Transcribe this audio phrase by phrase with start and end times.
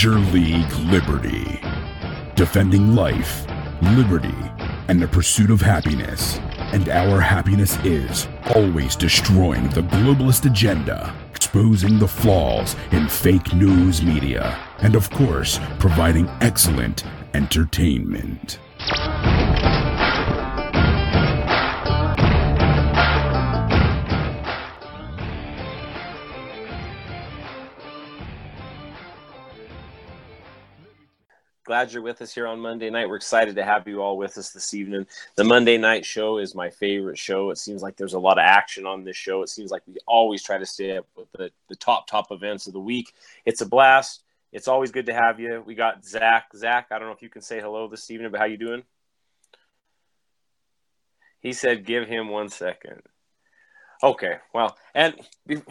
[0.00, 1.60] Major League Liberty.
[2.34, 3.44] Defending life,
[3.82, 4.34] liberty,
[4.88, 6.38] and the pursuit of happiness.
[6.72, 14.02] And our happiness is always destroying the globalist agenda, exposing the flaws in fake news
[14.02, 18.58] media, and of course, providing excellent entertainment.
[31.80, 33.08] Glad you're with us here on Monday night.
[33.08, 35.06] We're excited to have you all with us this evening.
[35.36, 37.48] The Monday night show is my favorite show.
[37.48, 39.40] It seems like there's a lot of action on this show.
[39.40, 42.66] It seems like we always try to stay up with the, the top, top events
[42.66, 43.14] of the week.
[43.46, 44.24] It's a blast.
[44.52, 45.62] It's always good to have you.
[45.64, 46.48] We got Zach.
[46.54, 48.82] Zach, I don't know if you can say hello this evening, but how you doing?
[51.40, 53.00] He said, give him one second.
[54.02, 55.14] Okay, well, and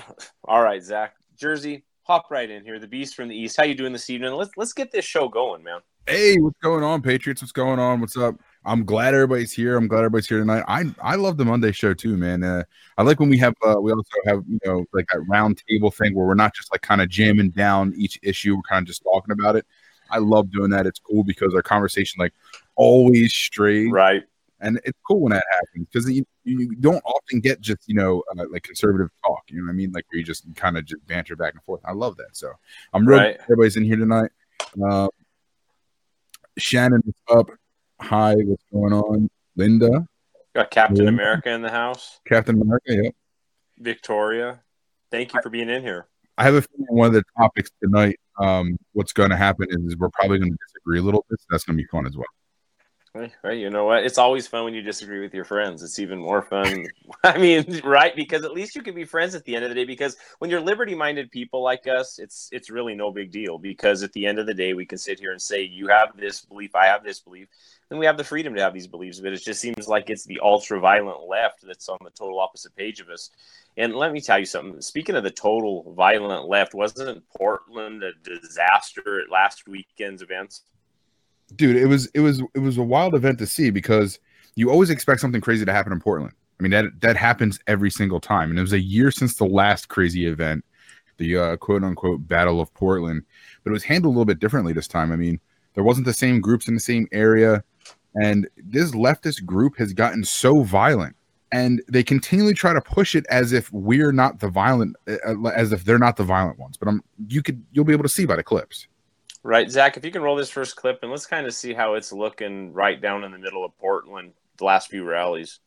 [0.44, 1.14] all right, Zach.
[1.38, 2.80] Jersey, hop right in here.
[2.80, 3.58] The Beast from the East.
[3.58, 4.34] How you doing this evening?
[4.34, 5.82] Let's let's get this show going, man.
[6.08, 7.42] Hey, what's going on, Patriots?
[7.42, 8.02] What's going on?
[8.02, 8.36] What's up?
[8.66, 9.78] I'm glad everybody's here.
[9.78, 10.64] I'm glad everybody's here tonight.
[10.68, 12.44] I I love the Monday show too, man.
[12.44, 12.64] Uh,
[12.98, 15.92] I like when we have uh, we also have you know like that round table
[15.92, 18.56] thing where we're not just like kind of jamming down each issue.
[18.56, 19.66] We're kind of just talking about it.
[20.12, 20.88] I love doing that.
[20.88, 22.34] It's cool because our conversation like
[22.76, 24.24] always strays right
[24.62, 28.24] and it's cool when that happens because you, you don't often get just you know
[28.38, 30.86] uh, like conservative talk you know what i mean like where you just kind of
[30.86, 32.52] just banter back and forth i love that so
[32.94, 33.38] i'm real right.
[33.44, 34.32] everybody's in here tonight
[34.90, 35.08] uh,
[36.60, 37.50] shannon is up.
[38.02, 39.30] Hi what's going on?
[39.56, 40.06] Linda?
[40.56, 41.10] Got captain linda.
[41.10, 42.20] america in the house.
[42.26, 43.16] Captain america yep.
[43.78, 44.62] Victoria.
[45.12, 46.08] Thank you for being in here.
[46.38, 49.98] I have a feeling one of the topics tonight um, what's going to happen is
[49.98, 52.16] we're probably going to disagree a little bit so that's going to be fun as
[52.16, 52.26] well
[53.16, 53.58] Right.
[53.58, 54.04] You know what?
[54.04, 55.82] It's always fun when you disagree with your friends.
[55.82, 56.86] It's even more fun.
[57.24, 58.16] I mean, right?
[58.16, 59.84] Because at least you can be friends at the end of the day.
[59.84, 63.58] Because when you're liberty-minded people like us, it's it's really no big deal.
[63.58, 66.16] Because at the end of the day, we can sit here and say, "You have
[66.16, 67.48] this belief, I have this belief,"
[67.90, 69.20] and we have the freedom to have these beliefs.
[69.20, 73.00] But it just seems like it's the ultra-violent left that's on the total opposite page
[73.00, 73.32] of us.
[73.76, 74.82] And let me tell you something.
[74.82, 80.62] Speaking of the total violent left, wasn't Portland a disaster at last weekend's events?
[81.56, 84.20] Dude, it was it was it was a wild event to see because
[84.56, 86.34] you always expect something crazy to happen in Portland.
[86.60, 89.46] I mean that that happens every single time, and it was a year since the
[89.46, 90.66] last crazy event,
[91.18, 93.24] the uh, quote unquote Battle of Portland,
[93.64, 95.12] but it was handled a little bit differently this time.
[95.12, 95.40] I mean,
[95.74, 97.64] there wasn't the same groups in the same area,
[98.22, 101.16] and this leftist group has gotten so violent,
[101.54, 105.72] and they continually try to push it as if we're not the violent, uh, as
[105.72, 106.76] if they're not the violent ones.
[106.76, 108.89] But I'm you could you'll be able to see by the clips.
[109.44, 109.96] Right, Zach.
[109.96, 112.74] If you can roll this first clip and let's kind of see how it's looking
[112.74, 115.60] right down in the middle of Portland the last few rallies.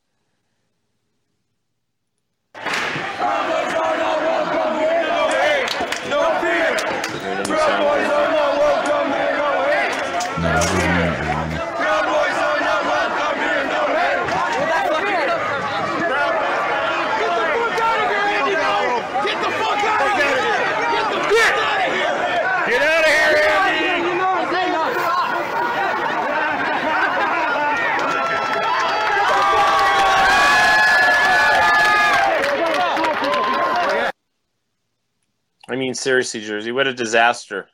[35.73, 37.67] I mean, seriously, Jersey, what a disaster.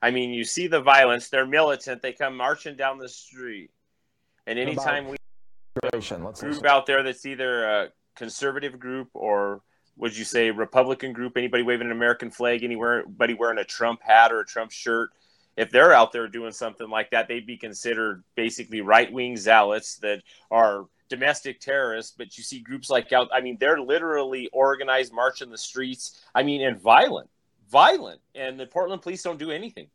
[0.00, 1.28] I mean, you see the violence.
[1.28, 2.00] They're militant.
[2.00, 3.70] They come marching down the street.
[4.46, 5.18] And anytime we
[5.92, 9.60] Let's group out there that's either a conservative group or
[9.96, 14.00] would you say Republican group, anybody waving an American flag, anywhere, anybody wearing a Trump
[14.02, 15.10] hat or a Trump shirt,
[15.56, 19.96] if they're out there doing something like that, they'd be considered basically right wing zealots
[19.98, 23.28] that are domestic terrorists, but you see groups like out.
[23.32, 26.20] I mean, they're literally organized, march in the streets.
[26.34, 27.28] I mean, and violent,
[27.70, 29.88] violent, and the Portland police don't do anything.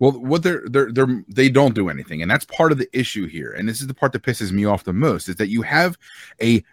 [0.00, 3.28] Well, what they're they're they're they don't do anything, and that's part of the issue
[3.28, 3.52] here.
[3.52, 5.96] And this is the part that pisses me off the most is that you have
[6.42, 6.64] a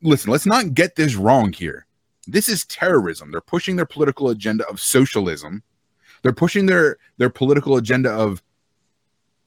[0.00, 0.30] listen.
[0.30, 1.86] Let's not get this wrong here.
[2.26, 3.32] This is terrorism.
[3.32, 5.62] They're pushing their political agenda of socialism.
[6.22, 8.42] They're pushing their their political agenda of,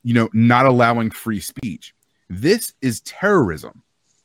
[0.03, 1.93] you know, not allowing free speech.
[2.29, 3.80] This is terrorism.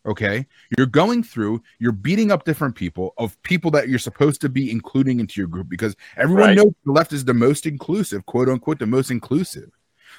[0.06, 0.46] Okay.
[0.76, 4.70] You're going through, you're beating up different people of people that you're supposed to be
[4.70, 6.56] including into your group because everyone right.
[6.56, 9.70] knows the left is the most inclusive, quote unquote, the most inclusive.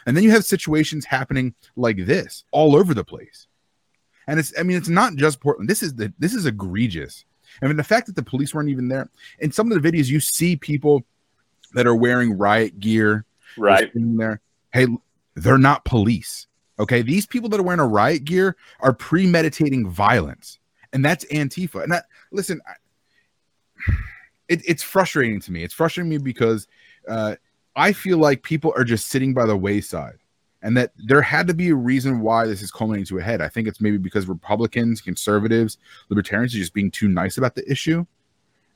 [0.06, 3.48] And then you have situations happening like this all over the place.
[4.28, 5.70] And it's, I mean, it's not just Portland.
[5.70, 7.24] This is the, this is egregious.
[7.62, 10.08] I mean, the fact that the police weren't even there in some of the videos,
[10.08, 11.04] you see people
[11.74, 13.26] that are wearing riot gear,
[13.58, 13.90] right?
[13.94, 14.42] There,
[14.74, 14.88] hey,
[15.36, 16.48] they're not police.
[16.80, 20.60] Okay, these people that are wearing a riot gear are premeditating violence,
[20.94, 21.84] and that's Antifa.
[21.84, 23.94] And that listen, I,
[24.48, 25.64] it, it's frustrating to me.
[25.64, 26.68] It's frustrating me because
[27.08, 27.36] uh,
[27.76, 30.20] I feel like people are just sitting by the wayside
[30.62, 33.42] and that there had to be a reason why this is culminating to a head.
[33.42, 35.78] I think it's maybe because Republicans, conservatives,
[36.10, 38.06] libertarians are just being too nice about the issue.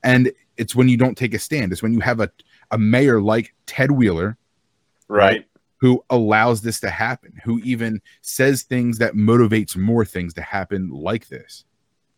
[0.03, 1.71] And it's when you don't take a stand.
[1.71, 2.31] It's when you have a,
[2.71, 4.37] a mayor like Ted Wheeler,
[5.07, 5.47] right, right
[5.81, 10.89] who allows this to happen, who even says things that motivates more things to happen
[10.91, 11.65] like this.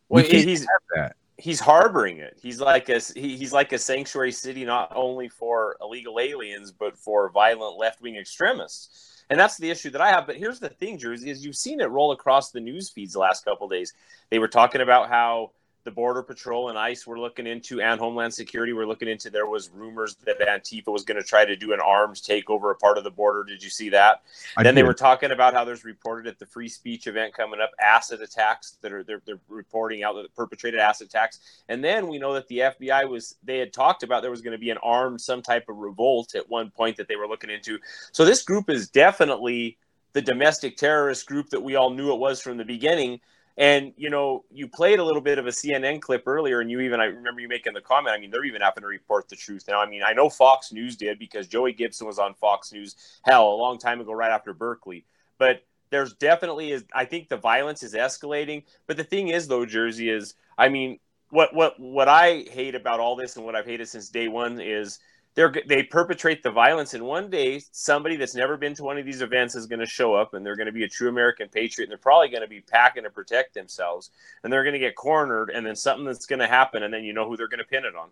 [0.10, 1.16] Well, he's that.
[1.38, 2.38] He's harboring it.
[2.42, 6.98] He's like a he, he's like a sanctuary city, not only for illegal aliens, but
[6.98, 9.24] for violent left wing extremists.
[9.30, 10.28] And that's the issue that I have.
[10.28, 13.20] But here's the thing, Jersey, is you've seen it roll across the news feeds the
[13.20, 13.94] last couple days.
[14.30, 15.52] They were talking about how
[15.84, 19.30] the Border Patrol and ICE were looking into, and Homeland Security were looking into.
[19.30, 22.76] There was rumors that Antifa was going to try to do an arms takeover a
[22.76, 23.44] part of the border.
[23.44, 24.22] Did you see that?
[24.56, 24.82] I then did.
[24.82, 28.22] they were talking about how there's reported at the free speech event coming up acid
[28.22, 31.40] attacks that are they're, they're reporting out that perpetrated acid attacks.
[31.68, 34.54] And then we know that the FBI was they had talked about there was going
[34.54, 37.50] to be an armed some type of revolt at one point that they were looking
[37.50, 37.78] into.
[38.12, 39.78] So this group is definitely
[40.14, 43.20] the domestic terrorist group that we all knew it was from the beginning
[43.58, 46.80] and you know, you played a little bit of a CNN clip earlier, and you
[46.82, 48.16] even I remember you making the comment.
[48.16, 49.80] I mean, they're even having to report the truth now.
[49.80, 53.50] I mean, I know Fox News did because Joey Gibson was on Fox News hell
[53.50, 55.06] a long time ago, right after Berkeley.
[55.38, 56.84] But there's definitely is.
[56.94, 58.64] I think the violence is escalating.
[58.88, 60.34] But the thing is, though, Jersey is.
[60.58, 64.10] I mean, what what what I hate about all this, and what I've hated since
[64.10, 65.00] day one, is
[65.36, 69.06] they're they perpetrate the violence and one day somebody that's never been to one of
[69.06, 71.48] these events is going to show up and they're going to be a true american
[71.50, 74.12] patriot and they're probably going to be packing to protect themselves
[74.44, 77.04] and they're going to get cornered and then something that's going to happen and then
[77.04, 78.10] you know who they're going to pin it on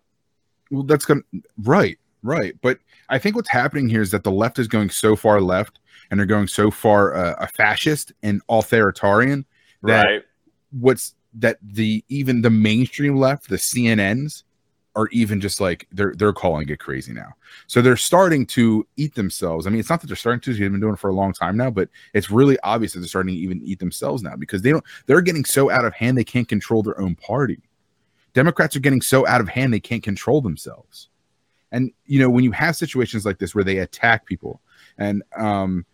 [0.70, 2.78] well that's going to right right but
[3.08, 5.78] i think what's happening here is that the left is going so far left
[6.10, 9.44] and they're going so far uh, a fascist and authoritarian
[9.82, 10.22] that right.
[10.72, 14.44] what's that the even the mainstream left the cnn's
[14.94, 17.32] are even just like they're they're calling it crazy now.
[17.66, 19.66] So they're starting to eat themselves.
[19.66, 21.32] I mean, it's not that they're starting to; they've been doing it for a long
[21.32, 24.62] time now, but it's really obvious that they're starting to even eat themselves now because
[24.62, 24.84] they don't.
[25.06, 27.60] They're getting so out of hand they can't control their own party.
[28.34, 31.08] Democrats are getting so out of hand they can't control themselves.
[31.70, 34.60] And you know, when you have situations like this where they attack people,
[34.98, 35.86] and um,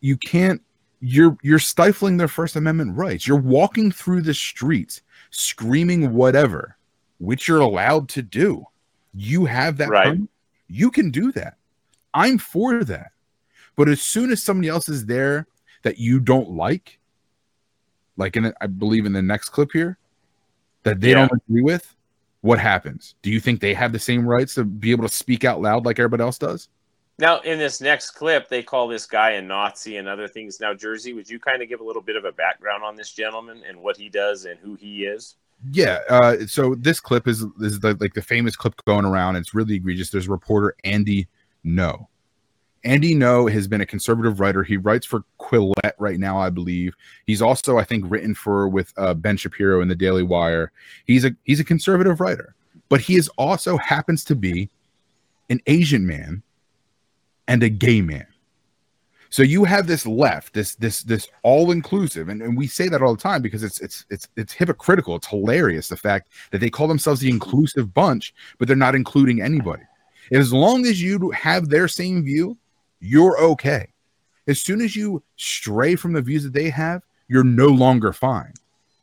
[0.00, 0.62] you can't
[1.00, 6.76] you're you're stifling their first amendment rights you're walking through the streets screaming whatever
[7.22, 8.66] which you're allowed to do.
[9.14, 10.06] You have that right.
[10.06, 10.28] Permit.
[10.68, 11.56] You can do that.
[12.12, 13.12] I'm for that.
[13.76, 15.46] But as soon as somebody else is there
[15.82, 16.98] that you don't like,
[18.16, 19.98] like in I believe in the next clip here,
[20.82, 21.26] that they yeah.
[21.26, 21.94] don't agree with,
[22.40, 23.14] what happens?
[23.22, 25.86] Do you think they have the same rights to be able to speak out loud
[25.86, 26.68] like everybody else does?
[27.18, 30.58] Now, in this next clip, they call this guy a Nazi and other things.
[30.58, 33.12] Now, Jersey, would you kind of give a little bit of a background on this
[33.12, 35.36] gentleman and what he does and who he is?
[35.70, 36.00] Yeah.
[36.08, 39.36] Uh, so this clip is is the, like the famous clip going around.
[39.36, 40.10] It's really egregious.
[40.10, 41.28] There's reporter Andy
[41.64, 42.06] Ngo.
[42.84, 44.64] Andy Ngo has been a conservative writer.
[44.64, 46.96] He writes for Quillette right now, I believe.
[47.26, 50.72] He's also, I think, written for with uh, Ben Shapiro in the Daily Wire.
[51.06, 52.54] He's a he's a conservative writer,
[52.88, 54.68] but he is also happens to be
[55.48, 56.42] an Asian man
[57.46, 58.26] and a gay man.
[59.32, 63.00] So you have this left, this this this all inclusive, and, and we say that
[63.00, 65.16] all the time because it's it's it's it's hypocritical.
[65.16, 69.40] It's hilarious the fact that they call themselves the inclusive bunch, but they're not including
[69.40, 69.84] anybody.
[70.32, 72.58] As long as you have their same view,
[73.00, 73.88] you're okay.
[74.48, 78.52] As soon as you stray from the views that they have, you're no longer fine.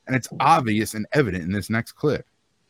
[0.05, 2.27] And it's obvious and evident in this next clip.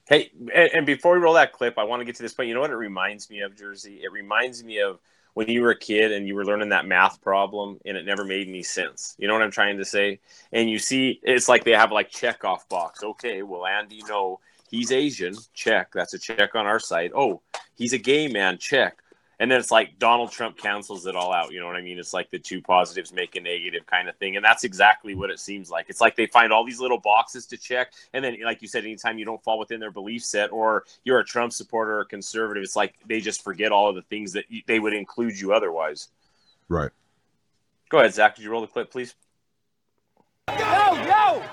[0.08, 2.48] Hey, and, and before we roll that clip, I want to get to this point.
[2.48, 4.00] You know what it reminds me of, Jersey?
[4.02, 5.00] It reminds me of
[5.40, 8.26] when you were a kid and you were learning that math problem and it never
[8.26, 9.16] made any sense.
[9.18, 10.20] You know what I'm trying to say?
[10.52, 13.02] And you see, it's like they have like check off box.
[13.02, 14.36] Okay, well, Andy, Ngo,
[14.70, 15.34] he's Asian.
[15.54, 15.94] Check.
[15.94, 17.14] That's a check on our side.
[17.16, 17.42] Oh,
[17.78, 18.58] he's a gay man.
[18.58, 18.98] Check
[19.40, 21.52] and then it's like Donald Trump cancels it all out.
[21.52, 21.98] You know what I mean?
[21.98, 25.30] It's like the two positives make a negative kind of thing, and that's exactly what
[25.30, 25.86] it seems like.
[25.90, 28.84] It's like they find all these little boxes to check, and then, like you said,
[28.84, 32.64] anytime you don't fall within their belief set, or you're a Trump supporter or conservative,
[32.64, 36.10] it's like they just forget all of the things that they would include you otherwise.
[36.68, 36.92] Right.
[37.90, 38.36] Go ahead, Zach.
[38.36, 39.16] Could you roll the clip, please?
[40.50, 41.44] Yo, yo!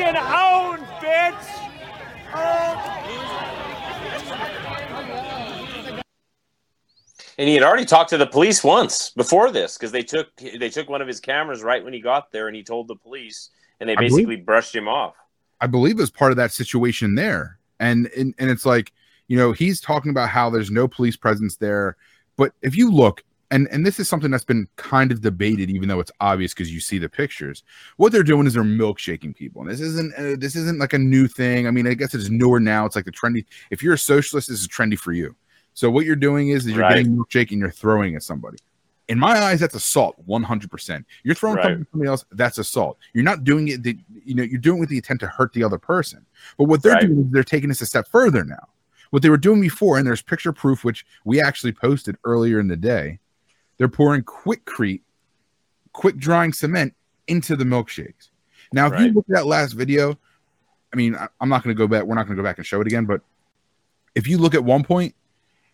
[0.00, 1.70] Fucking own, bitch!
[7.38, 10.68] And he had already talked to the police once before this because they took they
[10.68, 13.50] took one of his cameras right when he got there, and he told the police,
[13.80, 15.14] and they basically believe, brushed him off.
[15.60, 17.58] I believe is part of that situation there.
[17.78, 18.92] And, and and it's like,
[19.28, 21.96] you know, he's talking about how there's no police presence there.
[22.36, 25.88] But if you look, and and this is something that's been kind of debated, even
[25.88, 27.62] though it's obvious because you see the pictures.
[27.96, 30.98] What they're doing is they're milkshaking people, and this isn't uh, this isn't like a
[30.98, 31.66] new thing.
[31.66, 32.86] I mean, I guess it's newer now.
[32.86, 33.44] It's like the trendy.
[33.70, 35.34] If you're a socialist, this is trendy for you.
[35.74, 36.96] So what you're doing is, is you're right.
[36.96, 38.58] getting milkshake and you're throwing at somebody.
[39.08, 40.70] In my eyes, that's assault, 100.
[40.70, 41.64] percent You're throwing right.
[41.64, 42.24] something at somebody else.
[42.30, 42.98] That's assault.
[43.14, 43.82] You're not doing it.
[43.82, 46.24] The, you know, you're doing it with the intent to hurt the other person.
[46.56, 47.06] But what they're right.
[47.06, 48.68] doing is they're taking this a step further now.
[49.10, 52.68] What they were doing before, and there's picture proof, which we actually posted earlier in
[52.68, 53.18] the day
[53.80, 55.00] they're pouring Quikrete,
[55.94, 56.94] quick drying cement
[57.28, 58.28] into the milkshakes.
[58.74, 59.06] Now, if right.
[59.06, 60.18] you look at that last video,
[60.92, 62.04] I mean, I, am not going to go back.
[62.04, 63.06] We're not going to go back and show it again.
[63.06, 63.22] But
[64.14, 65.14] if you look at one point,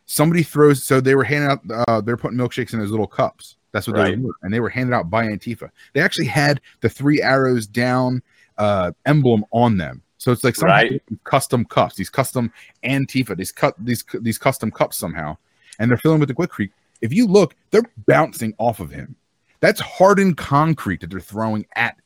[0.04, 0.84] somebody throws.
[0.84, 1.86] So they were handing out.
[1.88, 3.56] Uh, they're putting milkshakes in those little cups.
[3.72, 4.16] That's what right.
[4.16, 5.68] they were, and they were handed out by Antifa.
[5.92, 8.22] They actually had the three arrows down
[8.56, 10.00] uh, emblem on them.
[10.18, 11.02] So it's like some right.
[11.24, 12.52] custom cups, these custom
[12.84, 15.38] Antifa, these cut these these custom cups somehow,
[15.80, 19.16] and they're filling with the Quikrete if you look, they're bouncing off of him.
[19.60, 21.96] That's hardened concrete that they're throwing at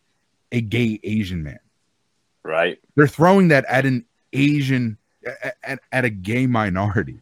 [0.52, 1.58] a gay Asian man.
[2.42, 2.78] Right.
[2.96, 4.96] They're throwing that at an Asian,
[5.64, 7.20] at, at, a gay minority.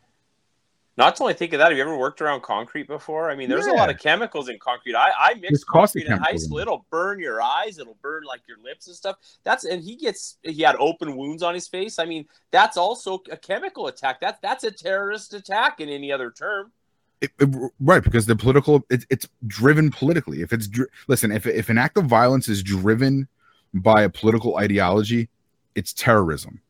[0.97, 3.31] Not to only think of that, have you ever worked around concrete before?
[3.31, 3.73] I mean, there's yeah.
[3.73, 4.97] a lot of chemicals in concrete.
[4.97, 6.59] I, I mixed concrete in high school.
[6.59, 7.79] It'll burn your eyes.
[7.79, 9.17] It'll burn like your lips and stuff.
[9.45, 12.01] That's and he gets he had open wounds on his face.
[12.01, 14.21] I mean, that's also a chemical attack.
[14.21, 16.73] That's that's a terrorist attack in any other term.
[17.21, 20.43] It, it, right because the political it, it's driven politically.
[20.43, 20.69] If it's
[21.09, 23.27] listen if, if an act of violence is driven
[23.75, 25.29] by a political ideology
[25.75, 26.61] it's terrorism.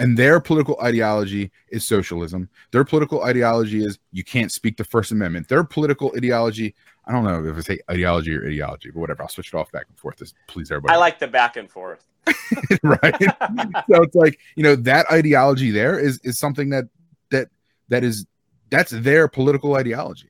[0.00, 2.48] And their political ideology is socialism.
[2.70, 5.48] Their political ideology is you can't speak the first amendment.
[5.48, 6.74] Their political ideology
[7.08, 9.72] i don't know if i say ideology or ideology but whatever i'll switch it off
[9.72, 10.94] back and forth to please everybody.
[10.94, 12.06] I like the back and forth.
[12.82, 13.14] Right?
[13.90, 16.84] So it's like you know that ideology there is is something that
[17.30, 17.48] that
[17.88, 18.26] that is
[18.70, 20.28] that's their political ideology.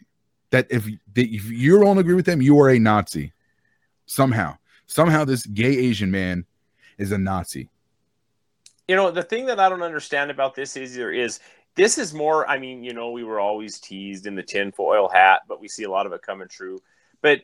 [0.50, 3.32] That if, if you don't agree with them, you are a Nazi.
[4.06, 6.46] Somehow, somehow, this gay Asian man
[6.96, 7.68] is a Nazi.
[8.86, 11.40] You know, the thing that I don't understand about this is there is
[11.74, 12.48] this is more.
[12.48, 15.84] I mean, you know, we were always teased in the tinfoil hat, but we see
[15.84, 16.80] a lot of it coming true.
[17.20, 17.42] But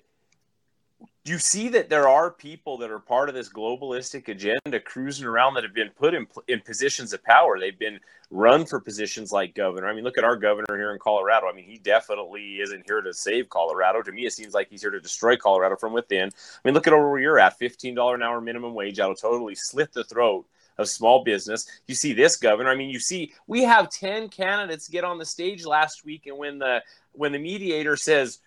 [1.27, 5.55] you see that there are people that are part of this globalistic agenda cruising around
[5.55, 7.59] that have been put in, in positions of power.
[7.59, 7.99] They've been
[8.31, 9.89] run for positions like governor.
[9.89, 11.47] I mean, look at our governor here in Colorado.
[11.47, 14.03] I mean, he definitely isn't here to save Colorado.
[14.03, 16.29] To me, it seems like he's here to destroy Colorado from within.
[16.29, 18.99] I mean, look at where you're at $15 an hour minimum wage.
[18.99, 20.45] That'll totally slit the throat
[20.77, 21.67] of small business.
[21.87, 22.71] You see this governor.
[22.71, 26.37] I mean, you see we have 10 candidates get on the stage last week and
[26.37, 28.41] when the when the mediator says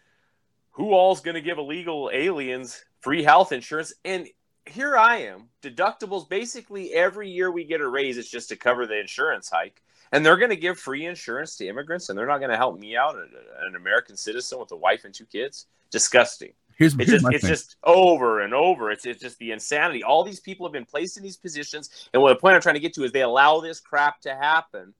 [0.77, 3.93] who all's going to give illegal aliens free health insurance?
[4.05, 4.27] And
[4.67, 8.85] here I am, deductibles basically every year we get a raise, it's just to cover
[8.85, 9.81] the insurance hike.
[10.11, 12.79] And they're going to give free insurance to immigrants, and they're not going to help
[12.79, 15.65] me out, an American citizen with a wife and two kids.
[15.89, 16.53] Disgusting.
[16.77, 18.91] Here's, it's here's just it's just over and over.
[18.91, 20.03] It's it's just the insanity.
[20.03, 22.75] All these people have been placed in these positions, and what the point I'm trying
[22.75, 24.93] to get to is they allow this crap to happen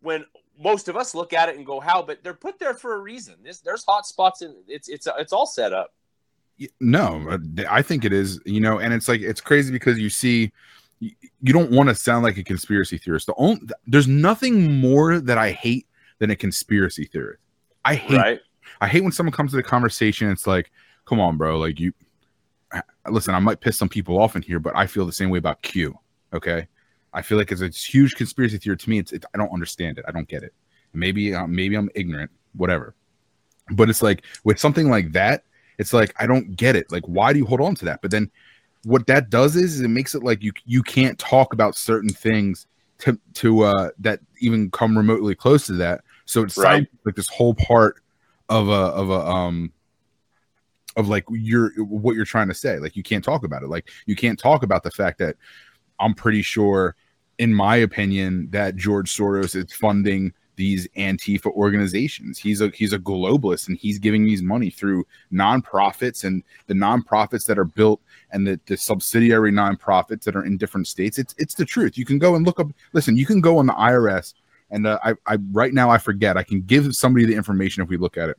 [0.00, 0.26] when
[0.58, 2.98] most of us look at it and go, "How?" But they're put there for a
[2.98, 3.36] reason.
[3.42, 5.92] There's there's hot spots and it's it's it's all set up.
[6.80, 8.40] No, I think it is.
[8.46, 10.52] You know, and it's like it's crazy because you see,
[11.00, 13.26] you don't want to sound like a conspiracy theorist.
[13.26, 15.86] The only there's nothing more that I hate
[16.18, 17.42] than a conspiracy theorist.
[17.84, 18.40] I hate right.
[18.80, 20.30] I hate when someone comes to the conversation.
[20.30, 20.70] It's like,
[21.04, 21.58] come on, bro.
[21.58, 21.92] Like you,
[23.08, 23.34] listen.
[23.34, 25.62] I might piss some people off in here, but I feel the same way about
[25.62, 25.98] Q.
[26.32, 26.66] Okay,
[27.16, 28.98] I feel like it's a huge conspiracy theory to me.
[28.98, 30.04] It's, I don't understand it.
[30.06, 30.52] I don't get it.
[30.92, 32.94] Maybe uh, maybe I'm ignorant, whatever.
[33.70, 35.42] But it's like with something like that,
[35.78, 36.92] it's like I don't get it.
[36.92, 38.02] Like why do you hold on to that?
[38.02, 38.30] But then
[38.84, 42.10] what that does is, is it makes it like you you can't talk about certain
[42.10, 42.66] things
[42.98, 46.02] to to uh that even come remotely close to that.
[46.26, 46.86] So it's right.
[47.04, 48.02] like this whole part
[48.50, 49.72] of a of a um
[50.96, 52.78] of like you're what you're trying to say.
[52.78, 53.70] Like you can't talk about it.
[53.70, 55.36] Like you can't talk about the fact that
[55.98, 56.94] I'm pretty sure
[57.38, 62.38] in my opinion, that George Soros is funding these Antifa organizations.
[62.38, 67.46] He's a he's a globalist and he's giving these money through nonprofits and the nonprofits
[67.46, 68.00] that are built
[68.32, 71.18] and the, the subsidiary nonprofits that are in different states.
[71.18, 71.96] It's it's the truth.
[71.96, 72.68] You can go and look up.
[72.94, 74.34] Listen, you can go on the IRS
[74.70, 76.36] and uh, I I right now I forget.
[76.36, 78.38] I can give somebody the information if we look at it.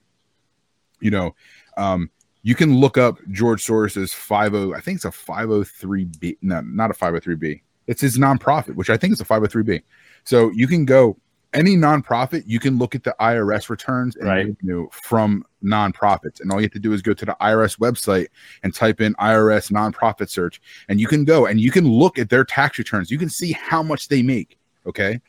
[1.00, 1.36] You know,
[1.78, 2.10] um,
[2.42, 6.94] you can look up George Soros's 50 I think it's a 503B no not a
[6.94, 9.82] 503B it's his nonprofit, which I think is a 503b.
[10.24, 11.18] So you can go
[11.54, 14.48] any nonprofit, you can look at the IRS returns and Right.
[14.48, 18.28] revenue from nonprofits, and all you have to do is go to the IRS website
[18.64, 22.30] and type in IRS nonprofit search, and you can go and you can look at
[22.30, 23.10] their tax returns.
[23.10, 24.58] You can see how much they make.
[24.86, 25.22] Okay,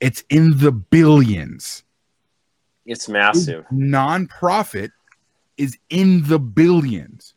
[0.00, 1.84] it's in the billions.
[2.84, 3.64] It's massive.
[3.72, 4.90] Nonprofit
[5.56, 7.34] is in the billions.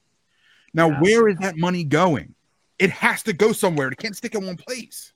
[0.73, 1.01] Now, Massive.
[1.01, 2.33] where is that money going?
[2.81, 3.89] It has to go somewhere.
[3.89, 5.13] It can't stick in one place.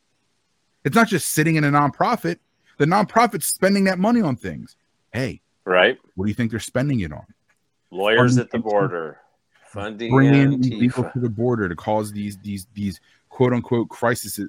[0.83, 2.37] It's not just sitting in a nonprofit.
[2.77, 4.75] The nonprofit's spending that money on things.
[5.11, 5.97] Hey, Right?
[6.13, 7.25] what do you think they're spending it on?
[7.89, 9.17] Lawyers Funding at the border.
[9.67, 11.11] Funding Bringing Antifa.
[11.13, 12.99] to the border to cause these these these
[13.35, 14.39] quote unquote crisis.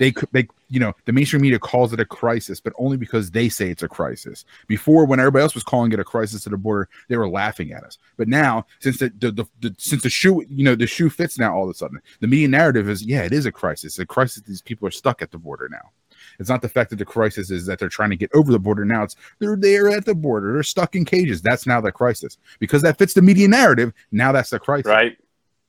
[0.00, 3.48] They they you know the mainstream media calls it a crisis, but only because they
[3.48, 4.44] say it's a crisis.
[4.66, 7.70] Before, when everybody else was calling it a crisis at the border, they were laughing
[7.72, 7.96] at us.
[8.16, 11.38] But now, since the, the, the, the since the shoe you know the shoe fits
[11.38, 14.00] now, all of a sudden the media narrative is yeah, it is a crisis.
[14.00, 14.42] A crisis.
[14.42, 15.92] These people are stuck at the border now.
[16.40, 18.58] It's not the fact that the crisis is that they're trying to get over the
[18.58, 18.84] border.
[18.84, 20.54] Now it's they're there at the border.
[20.54, 21.40] They're stuck in cages.
[21.40, 23.92] That's now the crisis because that fits the media narrative.
[24.10, 25.18] Now that's the crisis Right?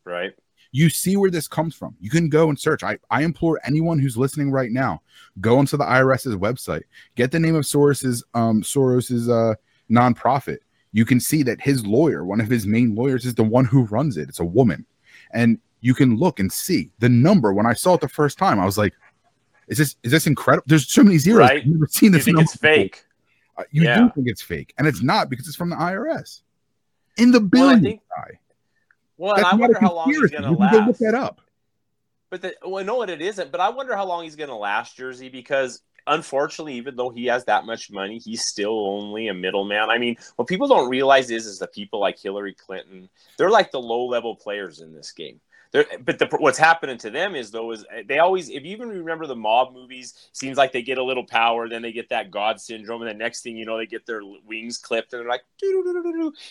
[0.04, 0.34] Right.
[0.76, 1.96] You see where this comes from.
[2.02, 2.84] You can go and search.
[2.84, 5.02] I, I implore anyone who's listening right now,
[5.40, 6.84] go onto the IRS's website,
[7.16, 9.54] get the name of Soros's um Soros's uh
[9.90, 10.58] nonprofit.
[10.92, 13.84] You can see that his lawyer, one of his main lawyers, is the one who
[13.86, 14.28] runs it.
[14.30, 14.86] It's a woman.
[15.34, 17.54] And you can look and see the number.
[17.54, 18.94] When I saw it the first time, I was like,
[19.68, 20.66] is this is this incredible?
[20.68, 21.40] There's so many zeros.
[21.40, 21.62] Right.
[21.62, 22.26] I've never seen You this.
[22.26, 23.06] think number it's fake?
[23.58, 24.00] Uh, You Yeah.
[24.02, 26.42] do think it's fake, and it's not because it's from the IRS.
[27.18, 28.40] In the Well, I billions, think- guy.
[29.18, 31.00] Well, That's I wonder how long he's going to can go look last.
[31.00, 31.42] that up.
[32.30, 33.52] But the, well, no, it isn't.
[33.52, 37.26] But I wonder how long he's going to last, Jersey, because unfortunately, even though he
[37.28, 39.90] has that much money, he's still only a middleman.
[39.90, 43.72] I mean, what people don't realize is, is the people like Hillary Clinton, they're like
[43.72, 45.40] the low level players in this game.
[45.76, 48.72] They're, but the, what's happening to them is though is eh, they always if you
[48.72, 52.08] even remember the mob movies seems like they get a little power then they get
[52.12, 55.22] that god syndrome and the next thing you know they get their wings clipped and
[55.22, 55.44] they're like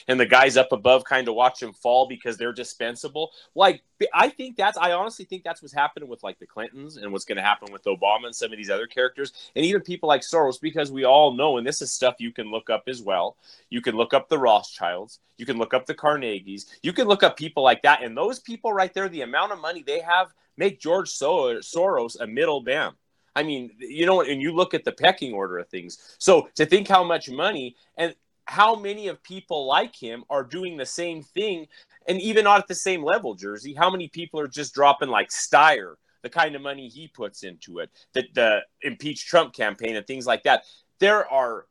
[0.08, 3.30] and the guys up above kind of watch them fall because they're dispensable.
[3.54, 3.82] Like
[4.12, 7.24] i think that's i honestly think that's what's happening with like the clintons and what's
[7.24, 10.22] going to happen with obama and some of these other characters and even people like
[10.22, 13.36] soros because we all know and this is stuff you can look up as well
[13.70, 17.22] you can look up the rothschilds you can look up the carnegies you can look
[17.22, 20.34] up people like that and those people right there the amount of money they have
[20.56, 22.94] make george Sor- soros a middle middleman
[23.36, 26.16] I mean, you know, and you look at the pecking order of things.
[26.18, 28.14] So to think how much money and
[28.46, 31.66] how many of people like him are doing the same thing,
[32.06, 33.74] and even not at the same level, Jersey.
[33.74, 37.78] How many people are just dropping like Steyer, the kind of money he puts into
[37.78, 40.64] it, the, the impeach Trump campaign and things like that.
[41.00, 41.66] There are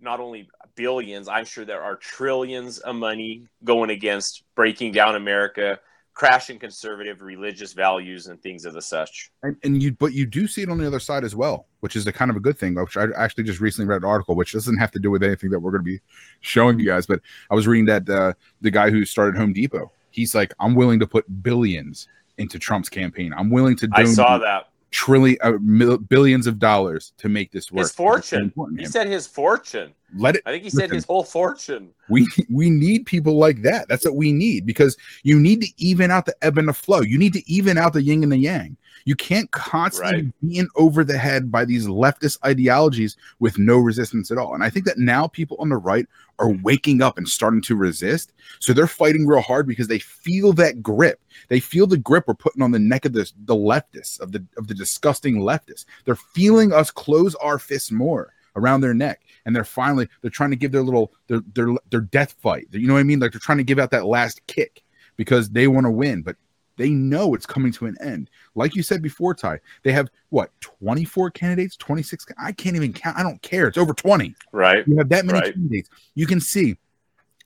[0.00, 5.78] not only billions, I'm sure there are trillions of money going against breaking down America,
[6.14, 9.30] crashing conservative religious values and things of the such.
[9.42, 11.96] and, and you but you do see it on the other side as well which
[11.96, 14.34] is a kind of a good thing which i actually just recently read an article
[14.34, 16.00] which doesn't have to do with anything that we're going to be
[16.40, 17.20] showing you guys but
[17.50, 21.00] i was reading that uh, the guy who started home depot he's like i'm willing
[21.00, 24.68] to put billions into trump's campaign i'm willing to I saw that.
[24.90, 28.52] trillion uh, mil- billions of dollars to make this work His fortune.
[28.78, 29.94] He said his fortune.
[30.16, 31.90] Let it I think he said his whole fortune.
[32.08, 33.88] we we need people like that.
[33.88, 37.00] That's what we need because you need to even out the ebb and the flow.
[37.00, 38.76] You need to even out the yin and the yang.
[39.04, 40.40] You can't constantly Right.
[40.42, 44.54] be in over the head by these leftist ideologies with no resistance at all.
[44.54, 46.06] And i think that now people on the right
[46.38, 48.32] are waking up and starting to resist.
[48.58, 51.20] So they're fighting real hard because they feel that grip.
[51.48, 54.44] They feel the grip we're putting on the neck of the, the leftists of the
[54.56, 55.84] of the disgusting leftists.
[56.04, 60.50] They're feeling us close our fists more around their neck and they're finally they're trying
[60.50, 62.66] to give their little their their their death fight.
[62.70, 63.20] You know what i mean?
[63.20, 64.82] Like they're trying to give out that last kick
[65.16, 66.36] because they want to win but
[66.78, 68.30] they know it's coming to an end.
[68.54, 71.76] Like you said before ty they have what 24 candidates?
[71.76, 73.68] 26 i can't even count i don't care.
[73.68, 74.86] It's over 20 Right.
[74.86, 75.54] you have that many Right.
[75.54, 75.88] candidates.
[76.14, 76.76] You can see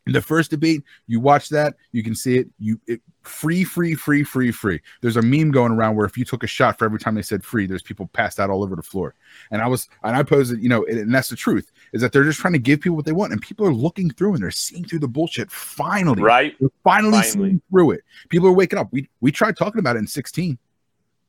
[0.06, 3.94] in the first debate you watch that you can see it you it, free free
[3.94, 6.84] free free free there's a meme going around where if you took a shot for
[6.84, 9.14] every time they said free there's people passed out all over the floor
[9.50, 12.00] and i was and i posed it you know and, and that's the truth is
[12.00, 14.34] that they're just trying to give people what they want and people are looking through
[14.34, 16.56] and they're seeing through the bullshit finally Right.
[16.84, 17.22] finally, Finally.
[17.48, 18.00] seeing through it.
[18.28, 18.88] People are waking up.
[18.92, 20.56] We we tried talking about it in 16.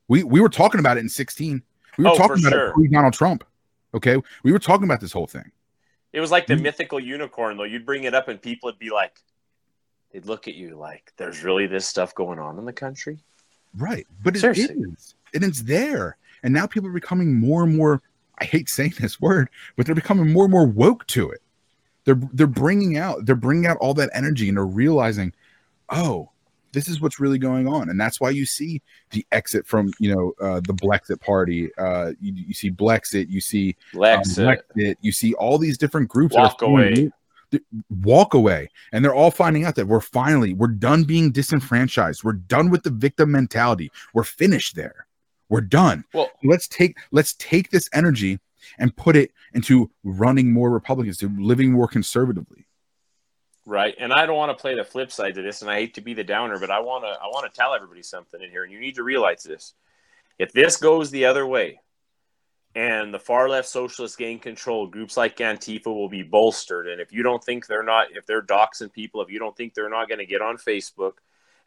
[0.07, 1.61] We we were talking about it in 16.
[1.97, 2.67] We were Oh, talking about sure.
[2.69, 3.43] it pre Donald Trump.
[3.93, 4.17] Okay.
[4.43, 5.51] We were talking about this whole thing.
[6.13, 6.61] It was like the Mm.
[6.61, 7.63] mythical unicorn, though.
[7.65, 9.19] You'd bring it up, and people would be like,
[10.11, 13.17] they'd look at you like, "There's really this stuff going on in the country."
[13.75, 14.07] Right.
[14.23, 14.75] But it Seriously.
[14.75, 15.15] is.
[15.33, 16.17] And it's there.
[16.43, 18.01] And now people are becoming more and more
[18.39, 21.41] I hate saying this word, but they're becoming more and more woke to it.
[22.05, 25.33] They're they're bringing out they're bringing out all that energy and they're realizing,
[25.89, 26.29] "Oh,
[26.71, 30.15] this is what's really going on, and that's why you see the exit from you
[30.15, 31.69] know uh, the Blexit Party.
[31.75, 33.75] Uh, you, you see Blexit, you see.
[33.93, 36.35] Um, Lexit, you see all these different groups.
[36.35, 37.11] Walk away.
[37.89, 42.23] Walk away, and they're all finding out that we're finally we're done being disenfranchised.
[42.23, 43.91] We're done with the victim mentality.
[44.13, 45.07] We're finished there.
[45.49, 46.03] We're done.
[46.13, 48.39] Well, let's take let's take this energy
[48.77, 52.65] and put it into running more Republicans, to living more conservatively.
[53.65, 53.95] Right.
[53.99, 56.01] And I don't want to play the flip side to this, and I hate to
[56.01, 58.63] be the downer, but I want to I want to tell everybody something in here,
[58.63, 59.73] and you need to realize this.
[60.39, 61.79] If this goes the other way,
[62.77, 66.87] and the far left socialists gain control, groups like Antifa will be bolstered.
[66.87, 69.73] And if you don't think they're not, if they're doxing people, if you don't think
[69.73, 71.13] they're not going to get on Facebook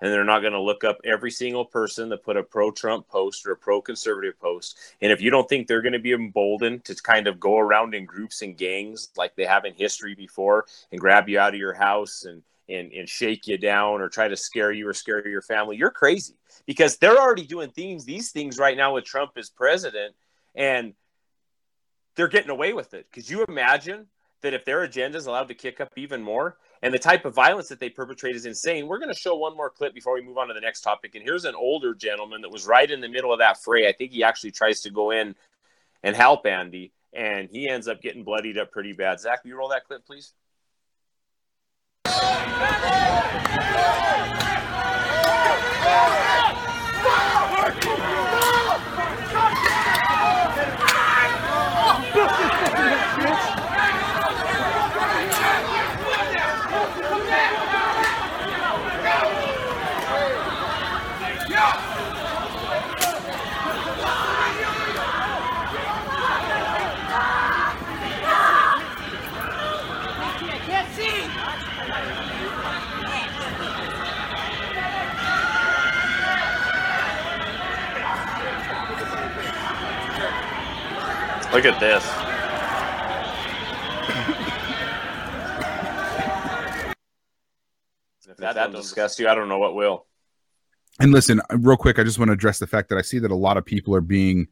[0.00, 3.08] and they're not going to look up every single person that put a pro Trump
[3.08, 4.78] post or a pro conservative post.
[5.00, 7.92] And if you don't think they're going to be emboldened to kind of go around
[7.92, 11.60] in groups and gangs like they have in history before and grab you out of
[11.60, 15.26] your house and, and, and shake you down or try to scare you or scare
[15.26, 16.34] your family, you're crazy
[16.66, 20.14] because they're already doing things, these things right now with Trump as president.
[20.54, 20.94] And
[22.20, 23.10] they're getting away with it.
[23.12, 24.06] Could you imagine
[24.42, 27.34] that if their agenda is allowed to kick up even more, and the type of
[27.34, 28.86] violence that they perpetrate is insane.
[28.86, 31.14] We're going to show one more clip before we move on to the next topic.
[31.14, 33.88] And here's an older gentleman that was right in the middle of that fray.
[33.88, 35.34] I think he actually tries to go in
[36.02, 39.18] and help Andy, and he ends up getting bloodied up pretty bad.
[39.18, 40.34] Zach, will you roll that clip, please?
[81.52, 82.04] Look at this.
[88.28, 90.06] if that, that don't disgust you, I don't know what will.
[91.00, 93.30] And listen, real quick, I just want to address the fact that I see that
[93.30, 94.48] a lot of people are being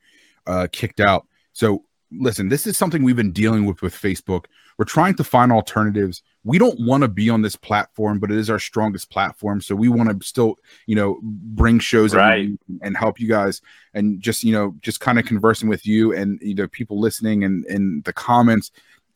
[0.47, 1.27] uh, kicked out.
[1.53, 4.47] So listen, this is something we've been dealing with with Facebook.
[4.79, 6.23] We're trying to find alternatives.
[6.45, 9.61] We don't want to be on this platform, but it is our strongest platform.
[9.61, 10.55] So we want to still,
[10.87, 12.51] you know, bring shows right.
[12.81, 13.61] and help you guys
[13.93, 17.43] and just, you know, just kind of conversing with you and you know people listening
[17.43, 18.71] and in the comments.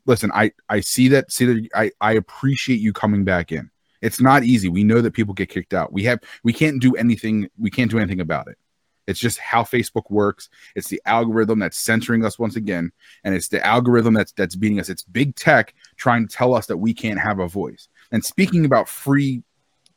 [0.04, 3.70] Listen, I I see that see that I I appreciate you coming back in.
[4.00, 4.68] It's not easy.
[4.68, 5.92] We know that people get kicked out.
[5.92, 7.48] We have we can't do anything.
[7.56, 8.58] We can't do anything about it.
[9.06, 10.48] It's just how Facebook works.
[10.76, 12.92] It's the algorithm that's censoring us once again,
[13.24, 14.88] and it's the algorithm that's that's beating us.
[14.88, 17.88] It's big tech trying to tell us that we can't have a voice.
[18.12, 19.42] And speaking about free,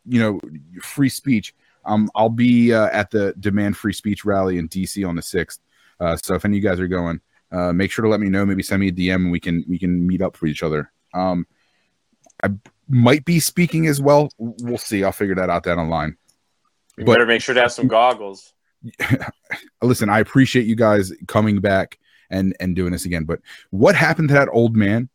[0.08, 0.40] you know,
[0.82, 1.54] free speech,
[1.86, 5.60] um, I'll be uh, at the Demand Free Speech rally in DC on the sixth.
[6.00, 8.30] Uh, so if any of you guys are going, uh, make sure to let me
[8.30, 8.46] know.
[8.46, 10.92] Maybe send me a DM and we can we can meet up for each other.
[11.14, 11.46] Um,
[12.44, 12.50] I
[12.90, 14.30] might be speaking as well.
[14.38, 15.04] We'll see.
[15.04, 16.18] I'll figure that out down online.
[16.98, 18.54] You but, better make sure to have some goggles.
[19.82, 23.24] listen, I appreciate you guys coming back and and doing this again.
[23.24, 23.40] But
[23.72, 25.10] what happened to that old man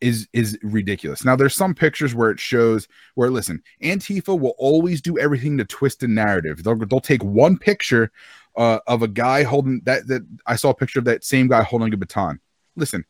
[0.00, 1.24] is is ridiculous.
[1.24, 5.64] Now there's some pictures where it shows where listen, Antifa will always do everything to
[5.64, 6.62] twist a narrative.
[6.62, 8.12] They'll they'll take one picture
[8.56, 11.62] uh, of a guy holding that that I saw a picture of that same guy
[11.62, 12.40] holding a baton.
[12.76, 13.04] Listen,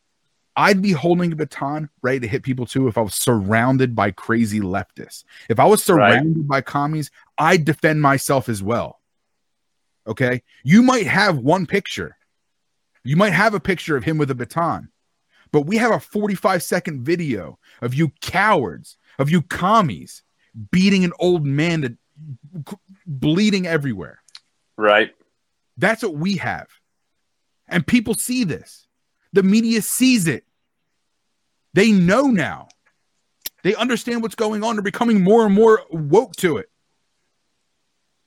[0.56, 4.10] I'd be holding a baton ready to hit people too if I was surrounded by
[4.10, 5.24] crazy leftists.
[5.48, 6.48] If I was surrounded right.
[6.48, 9.00] by commies, I'd defend myself as well.
[10.06, 10.42] Okay.
[10.62, 12.16] You might have one picture.
[13.04, 14.88] You might have a picture of him with a baton,
[15.52, 20.22] but we have a 45 second video of you cowards, of you commies
[20.70, 21.96] beating an old man to
[23.06, 24.22] bleeding everywhere.
[24.76, 25.14] Right.
[25.76, 26.68] That's what we have.
[27.68, 28.86] And people see this.
[29.32, 30.44] The media sees it.
[31.74, 32.68] They know now.
[33.62, 34.76] They understand what's going on.
[34.76, 36.70] They're becoming more and more woke to it.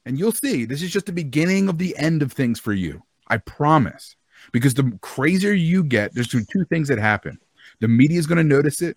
[0.07, 3.03] And you'll see, this is just the beginning of the end of things for you.
[3.27, 4.15] I promise.
[4.53, 7.37] Because the crazier you get, there's two things that happen.
[7.81, 8.95] The media is going to notice it,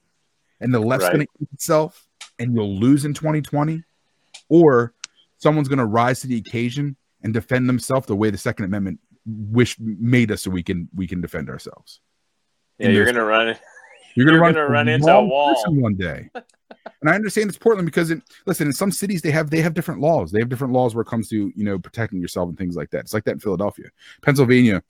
[0.61, 1.15] and the left's right.
[1.15, 2.07] going to eat itself,
[2.39, 3.83] and you'll lose in 2020.
[4.49, 4.95] Or
[5.39, 6.95] someone's going to rise to the occasion
[7.25, 11.09] and defend themselves the way the Second Amendment wish made us so we can we
[11.09, 12.01] can defend ourselves.
[12.79, 13.57] Yeah, you're going to run.
[14.15, 16.31] You're going to run, run into a wall one day.
[16.35, 19.75] and I understand it's Portland because it, listen, in some cities they have they have
[19.75, 20.31] different laws.
[20.31, 22.91] They have different laws where it comes to you know protecting yourself and things like
[22.91, 23.01] that.
[23.01, 23.87] It's like that in Philadelphia,
[24.23, 24.83] Pennsylvania,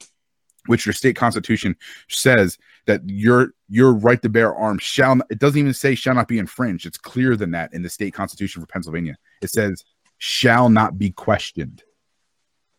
[0.66, 1.76] which your state constitution
[2.08, 5.16] says that your your right to bear arms shall.
[5.16, 6.86] Not, it doesn't even say shall not be infringed.
[6.86, 9.16] It's clearer than that in the state constitution for Pennsylvania.
[9.42, 9.84] It says
[10.18, 11.82] shall not be questioned.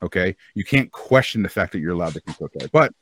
[0.04, 2.68] Okay, you can't question the fact that you're allowed to cook there.
[2.72, 2.94] But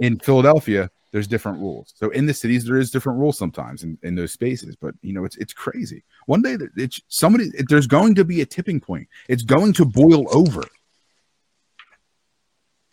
[0.00, 1.94] in Philadelphia, there's different rules.
[1.96, 4.76] So in the cities, there is different rules sometimes in, in those spaces.
[4.76, 6.04] But you know, it's it's crazy.
[6.26, 7.50] One day, it's somebody.
[7.70, 9.08] There's going to be a tipping point.
[9.26, 10.62] It's going to boil over.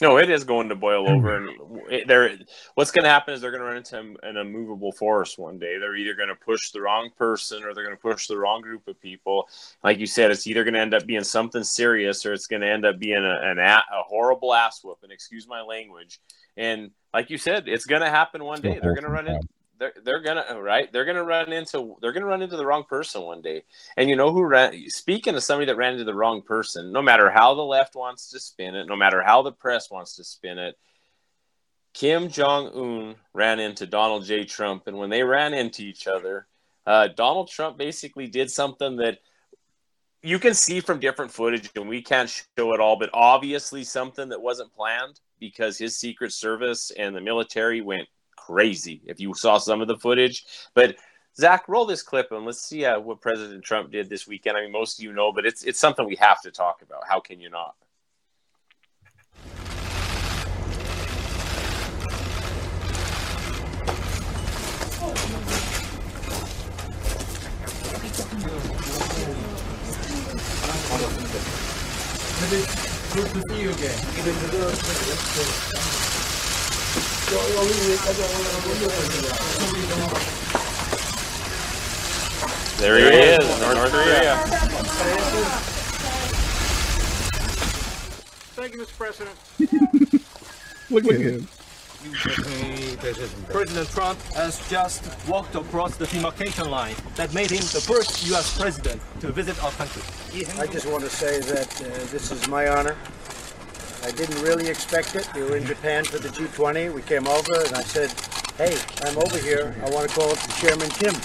[0.03, 1.47] No, it is going to boil over, hmm.
[1.47, 2.37] and it, they're
[2.75, 5.77] what's going to happen is they're going to run into an immovable force one day.
[5.79, 8.59] They're either going to push the wrong person or they're going to push the wrong
[8.59, 9.47] group of people.
[9.81, 12.63] Like you said, it's either going to end up being something serious or it's going
[12.63, 15.09] to end up being a, an a, a horrible ass whooping.
[15.09, 16.19] Excuse my language.
[16.57, 18.79] And like you said, it's going to happen one day.
[18.81, 19.39] They're going to run in
[19.79, 20.91] they're they're gonna right?
[20.91, 23.63] They're gonna run into they're gonna run into the wrong person one day.
[23.97, 27.01] And you know who ran speaking of somebody that ran into the wrong person no
[27.01, 30.23] matter how the left wants to spin it no matter how the press wants to
[30.23, 30.77] spin it
[31.93, 34.43] kim jong-un ran into donald j.
[34.43, 34.87] Trump.
[34.87, 36.47] And when they ran into each other
[36.85, 39.19] uh, donald trump basically did something that
[40.21, 44.29] you can see from different footage and we can't show it all but obviously something
[44.29, 48.07] that wasn't planned because his secret service and the military went
[48.45, 50.45] crazy if you saw some of the footage.
[50.73, 50.97] But
[51.35, 54.57] Zach, roll this clip and let's see uh, what President Trump did this weekend.
[54.57, 57.03] I mean, most of you know, but it's it's something we have to talk about.
[57.07, 57.75] How can you not?
[73.13, 73.97] Good to see you again.
[82.77, 84.35] There he is, North Korea.
[88.55, 88.97] Thank you, Mr.
[88.97, 89.35] President.
[90.89, 91.47] Look at him.
[93.49, 98.59] President Trump has just walked across the demarcation line that made him the first U.S.
[98.59, 100.01] president to visit our country.
[100.59, 102.97] I just want to say that uh, this is my honor
[104.03, 105.27] I didn't really expect it.
[105.33, 106.93] We were in Japan for the G20.
[106.93, 108.11] We came over and I said,
[108.57, 109.73] hey, I'm over here.
[109.81, 111.15] I want to call up Chairman Kim.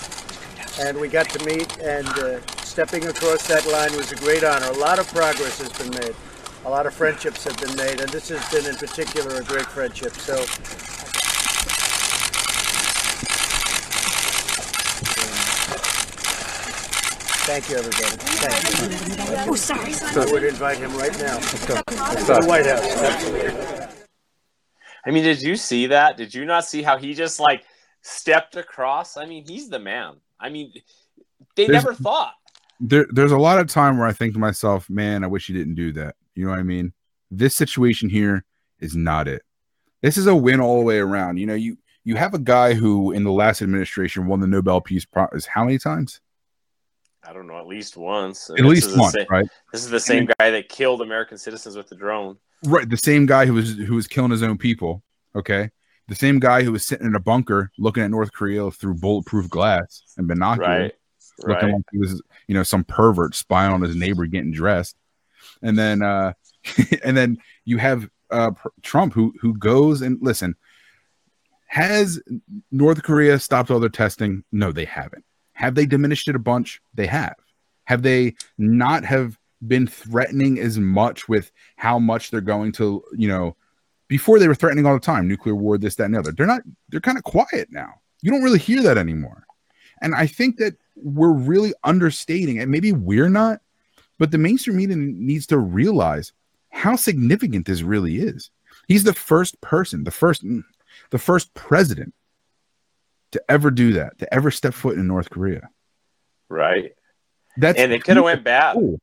[0.80, 4.66] And we got to meet and uh, stepping across that line was a great honor.
[4.66, 6.14] A lot of progress has been made.
[6.64, 9.66] A lot of friendships have been made, and this has been in particular a great
[9.66, 10.12] friendship.
[10.12, 10.36] So
[17.48, 18.04] Thank you, everybody.
[18.44, 19.50] Thank you.
[19.50, 19.94] Oh, sorry.
[19.94, 21.36] I would invite him right now.
[21.36, 21.76] Let's go.
[21.76, 23.94] To the White House.
[25.06, 26.18] I mean, did you see that?
[26.18, 27.64] Did you not see how he just like
[28.02, 29.16] stepped across?
[29.16, 30.16] I mean, he's the man.
[30.38, 30.74] I mean,
[31.56, 32.34] they there's, never thought.
[32.80, 35.54] There, there's a lot of time where I think to myself, man, I wish he
[35.54, 36.16] didn't do that.
[36.34, 36.92] You know what I mean?
[37.30, 38.44] This situation here
[38.78, 39.40] is not it.
[40.02, 41.38] This is a win all the way around.
[41.38, 44.82] You know, you you have a guy who in the last administration won the Nobel
[44.82, 46.20] Peace Prize how many times?
[47.28, 48.48] I don't know, at least once.
[48.48, 49.46] And at least once, same, right?
[49.70, 52.38] This is the same guy that killed American citizens with the drone.
[52.64, 55.02] Right, the same guy who was who was killing his own people.
[55.36, 55.70] Okay,
[56.08, 59.50] the same guy who was sitting in a bunker looking at North Korea through bulletproof
[59.50, 60.92] glass and binoculars,
[61.44, 61.54] right.
[61.54, 61.74] looking right.
[61.74, 64.96] like he was, you know, some pervert spying on his neighbor getting dressed.
[65.60, 66.32] And then, uh,
[67.04, 67.36] and then
[67.66, 70.56] you have uh, Trump who who goes and listen.
[71.66, 72.18] Has
[72.72, 74.44] North Korea stopped all their testing?
[74.50, 75.24] No, they haven't.
[75.58, 76.80] Have they diminished it a bunch?
[76.94, 77.34] They have.
[77.84, 83.26] Have they not have been threatening as much with how much they're going to, you
[83.26, 83.56] know,
[84.06, 86.30] before they were threatening all the time, nuclear war, this, that, and the other.
[86.30, 87.92] They're not, they're kind of quiet now.
[88.22, 89.46] You don't really hear that anymore.
[90.00, 93.60] And I think that we're really understating, and maybe we're not,
[94.16, 96.32] but the mainstream media needs to realize
[96.70, 98.50] how significant this really is.
[98.86, 100.62] He's the first person, the first, mm,
[101.10, 102.14] the first president
[103.32, 105.68] to ever do that, to ever step foot in North Korea.
[106.48, 106.92] Right.
[107.56, 108.74] That's and it could have went bad.
[108.74, 109.00] Cool.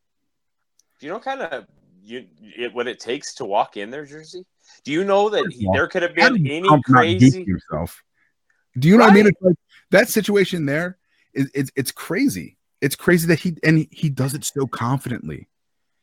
[0.99, 1.65] Do you know kind of
[2.03, 4.45] you it, what it takes to walk in there, Jersey?
[4.83, 8.01] Do you know that he, there could have been any Trump crazy himself?
[8.77, 9.07] Do you know right.
[9.07, 9.27] what I mean?
[9.27, 9.55] It's like
[9.91, 10.97] that situation there
[11.33, 12.57] is it's, it's crazy.
[12.81, 15.47] It's crazy that he and he does it so confidently.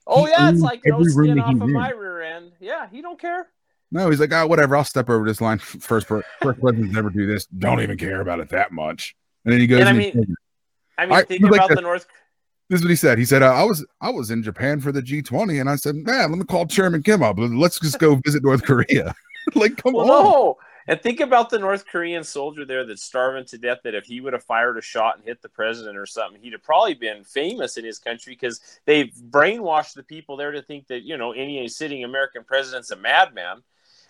[0.07, 2.53] Oh he yeah, it's like no skin off of my rear end.
[2.61, 3.49] Yeah, he don't care.
[3.93, 4.75] No, he's like, oh, whatever.
[4.75, 5.59] I'll step over this line.
[5.59, 7.47] First, first presidents never do this.
[7.47, 9.15] Don't even care about it that much.
[9.45, 9.81] And then he goes.
[9.81, 10.35] And I mean,
[10.99, 12.07] I mean, think about like the North.
[12.69, 13.19] This is what he said.
[13.19, 15.97] He said, uh, "I was I was in Japan for the G20, and I said,
[15.97, 17.37] man, let me call Chairman Kim up.
[17.39, 19.15] Let's just go visit North Korea.
[19.55, 20.59] like, come well, on." No.
[20.89, 23.79] And think about the North Korean soldier there that's starving to death.
[23.85, 26.55] That if he would have fired a shot and hit the president or something, he'd
[26.55, 30.87] have probably been famous in his country because they've brainwashed the people there to think
[30.89, 33.63] that you know any sitting American president's a madman.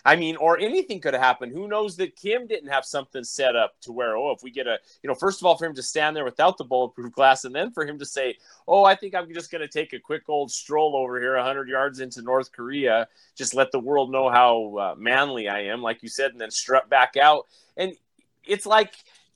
[0.05, 1.53] I mean, or anything could have happened.
[1.53, 4.67] Who knows that Kim didn't have something set up to where, oh, if we get
[4.67, 7.45] a, you know, first of all, for him to stand there without the bulletproof glass,
[7.45, 8.35] and then for him to say,
[8.67, 11.69] oh, I think I'm just going to take a quick old stroll over here 100
[11.69, 16.03] yards into North Korea, just let the world know how uh, manly I am, like
[16.03, 17.47] you said, and then strut back out.
[17.77, 17.93] And
[18.45, 18.93] it's like,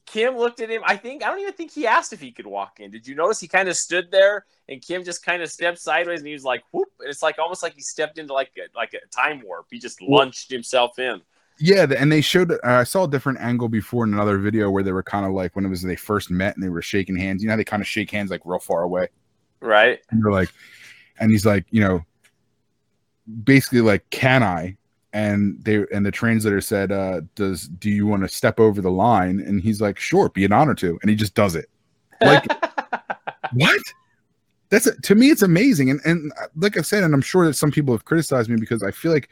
[0.07, 0.81] Kim looked at him.
[0.85, 2.89] I think I don't even think he asked if he could walk in.
[2.89, 6.21] Did you notice he kind of stood there and Kim just kind of stepped sideways
[6.21, 8.75] and he was like, "Whoop!" And it's like almost like he stepped into like a,
[8.75, 9.67] like a time warp.
[9.69, 11.21] He just launched himself in.
[11.59, 12.51] Yeah, and they showed.
[12.51, 15.33] Uh, I saw a different angle before in another video where they were kind of
[15.33, 17.43] like when it was they first met and they were shaking hands.
[17.43, 19.09] You know, they kind of shake hands like real far away,
[19.59, 19.99] right?
[20.09, 20.53] And they're like,
[21.19, 22.05] and he's like, you know,
[23.43, 24.77] basically like, "Can I?"
[25.13, 28.91] And they and the translator said uh does do you want to step over the
[28.91, 29.39] line?
[29.39, 31.69] And he's like sure be an honor to and he just does it.
[32.21, 32.45] Like
[33.53, 33.81] what?
[34.69, 37.53] That's a, to me it's amazing and and like i said and i'm sure that
[37.53, 39.29] some people have criticized me because i feel like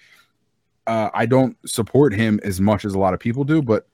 [0.87, 3.85] uh, i don't support him as much as a lot of people do but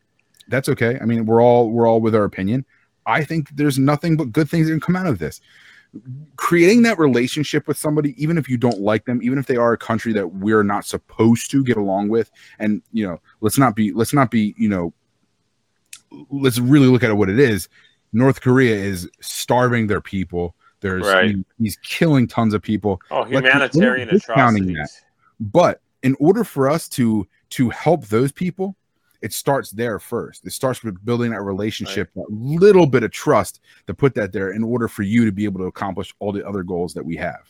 [0.51, 0.99] that's okay.
[1.01, 2.65] I mean we're all we're all with our opinion.
[3.07, 5.41] I think there's nothing but good things that can come out of this
[6.37, 9.73] creating that relationship with somebody even if you don't like them even if they are
[9.73, 13.75] a country that we're not supposed to get along with and you know let's not
[13.75, 14.93] be let's not be you know
[16.29, 17.67] let's really look at it what it is
[18.13, 21.35] north korea is starving their people there's right.
[21.35, 24.89] he, he's killing tons of people oh humanitarian atrocities that.
[25.39, 28.77] but in order for us to to help those people
[29.21, 30.45] it starts there first.
[30.45, 32.25] It starts with building that relationship, right.
[32.27, 35.45] a little bit of trust to put that there in order for you to be
[35.45, 37.41] able to accomplish all the other goals that we have.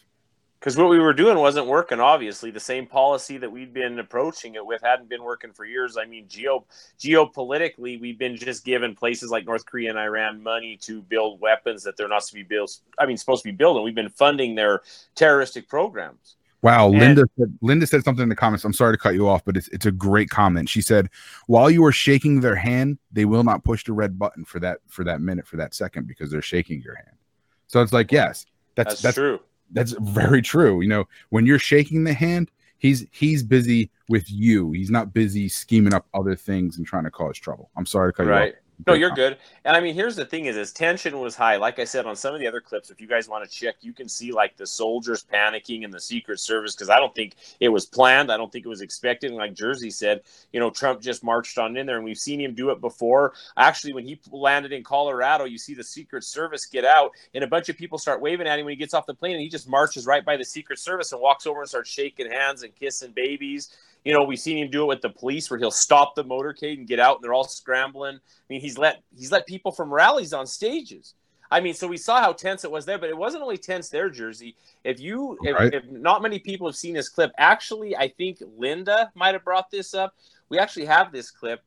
[0.62, 2.00] Because what we were doing wasn't working.
[2.00, 5.98] Obviously, the same policy that we'd been approaching it with hadn't been working for years.
[5.98, 6.66] I mean, geo
[7.00, 11.82] geopolitically, we've been just giving places like North Korea and Iran money to build weapons
[11.82, 12.78] that they're not supposed to be built.
[13.00, 13.84] I mean, supposed to be building.
[13.84, 14.82] We've been funding their
[15.16, 16.36] terroristic programs.
[16.64, 18.64] Wow, and, Linda said, Linda said something in the comments.
[18.64, 20.70] I'm sorry to cut you off, but it's it's a great comment.
[20.70, 21.10] She said,
[21.48, 24.80] "While you are shaking their hand, they will not push the red button for that
[24.88, 27.18] for that minute for that second because they're shaking your hand."
[27.66, 28.46] So it's like, yes,
[28.76, 29.40] that's that's, that's true.
[29.72, 30.82] That's very true.
[30.82, 34.72] You know, when you're shaking the hand, he's he's busy with you.
[34.74, 37.72] He's not busy scheming up other things and trying to cause trouble.
[37.76, 38.46] I'm sorry to cut right.
[38.48, 38.56] you off.
[38.88, 39.38] No, you're good.
[39.64, 41.58] And I mean, here's the thing: is his tension was high.
[41.58, 43.76] Like I said on some of the other clips, if you guys want to check,
[43.82, 47.36] you can see like the soldiers panicking in the Secret Service because I don't think
[47.60, 48.32] it was planned.
[48.32, 49.30] I don't think it was expected.
[49.30, 52.42] And like Jersey said, you know, Trump just marched on in there, and we've seen
[52.42, 53.34] him do it before.
[53.56, 57.48] Actually, when he landed in Colorado, you see the Secret Service get out, and a
[57.48, 59.50] bunch of people start waving at him when he gets off the plane, and he
[59.50, 62.76] just marches right by the Secret Service and walks over and starts shaking hands and
[62.76, 63.70] kissing babies
[64.04, 66.78] you know, we've seen him do it with the police where he'll stop the motorcade
[66.78, 68.16] and get out and they're all scrambling.
[68.16, 71.14] I mean, he's let he's let people from rallies on stages.
[71.52, 73.90] I mean, so we saw how tense it was there, but it wasn't only tense
[73.90, 74.56] there, Jersey.
[74.86, 75.74] If you, if, right.
[75.74, 79.70] if not many people have seen this clip, actually, I think Linda might have brought
[79.70, 80.16] this up.
[80.48, 81.62] We actually have this clip.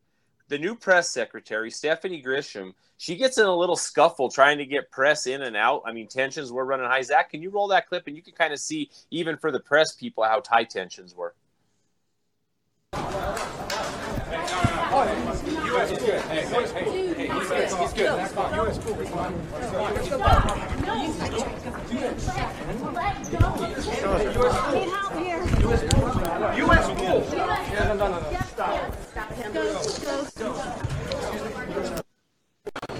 [0.48, 4.90] The new press secretary, Stephanie Grisham, she gets in a little scuffle trying to get
[4.90, 5.82] press in and out.
[5.84, 7.02] I mean, tensions were running high.
[7.02, 9.60] Zach, can you roll that clip and you can kind of see, even for the
[9.60, 11.34] press people, how high tensions were?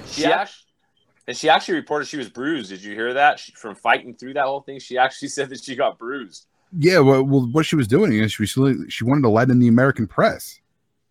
[0.06, 0.64] She actually,
[1.26, 2.70] and she actually reported she was bruised.
[2.70, 3.38] Did you hear that?
[3.38, 6.46] She, from fighting through that whole thing, she actually said that she got bruised.
[6.76, 9.68] Yeah, well, well, what she was doing is she she wanted to let in the
[9.68, 10.60] American press.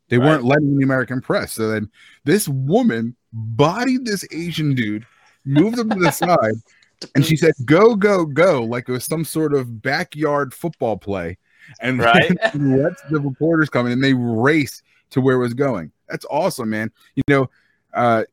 [0.10, 0.28] They right.
[0.28, 1.54] weren't letting the American press.
[1.54, 1.89] So then
[2.26, 5.06] this woman bodied this Asian dude,
[5.45, 6.56] moved him to the side,
[7.15, 11.38] and she said, "Go, go, go!" Like it was some sort of backyard football play,
[11.80, 12.30] and right.
[12.54, 15.91] let the reporters come in, and they race to where it was going.
[16.10, 16.91] That's awesome, man.
[17.15, 17.49] You know,
[17.93, 18.23] uh,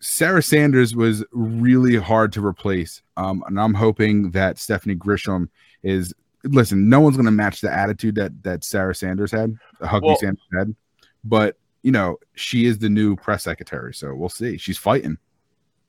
[0.00, 5.48] Sarah Sanders was really hard to replace, um, and I'm hoping that Stephanie Grisham
[5.82, 6.14] is
[6.50, 10.16] listen, no one's going to match the attitude that that Sarah Sanders had, Huggy well,
[10.16, 10.74] Sanders had.
[11.24, 14.58] But you know, she is the new press secretary, so we'll see.
[14.58, 15.18] She's fighting.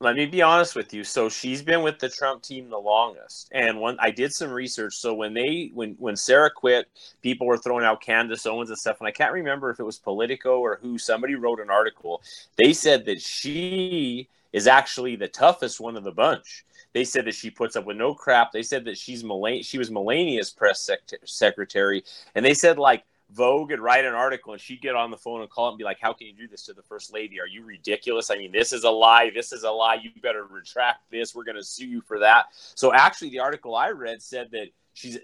[0.01, 1.03] Let me be honest with you.
[1.03, 4.95] So she's been with the Trump team the longest, and when I did some research,
[4.95, 6.88] so when they when when Sarah quit,
[7.22, 9.99] people were throwing out Candace Owens and stuff, and I can't remember if it was
[9.99, 10.97] Politico or who.
[10.97, 12.22] Somebody wrote an article.
[12.57, 17.35] They said that she is actually the toughest one of the bunch they said that
[17.35, 18.51] she puts up with no crap.
[18.51, 22.03] They said that she's she was Melania's press sec- secretary,
[22.35, 25.41] and they said like Vogue would write an article and she'd get on the phone
[25.41, 27.39] and call and be like, "How can you do this to the first lady?
[27.39, 28.31] Are you ridiculous?
[28.31, 29.29] I mean, this is a lie.
[29.33, 29.99] This is a lie.
[30.01, 31.35] You better retract this.
[31.35, 34.69] We're going to sue you for that." So actually, the article I read said that
[34.93, 35.19] she's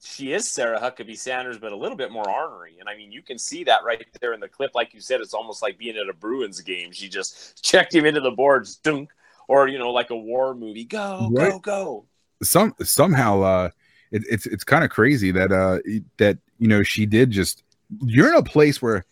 [0.00, 2.76] she is Sarah Huckabee Sanders, but a little bit more ornery.
[2.78, 4.74] And I mean, you can see that right there in the clip.
[4.74, 6.92] Like you said, it's almost like being at a Bruins game.
[6.92, 9.10] She just checked him into the boards, dunk,
[9.48, 10.84] or you know, like a war movie.
[10.84, 11.50] Go, right.
[11.50, 12.06] go, go.
[12.42, 13.70] Some somehow, uh,
[14.12, 15.78] it, it's it's kind of crazy that uh
[16.18, 17.64] that you know she did just.
[18.04, 19.06] You're in a place where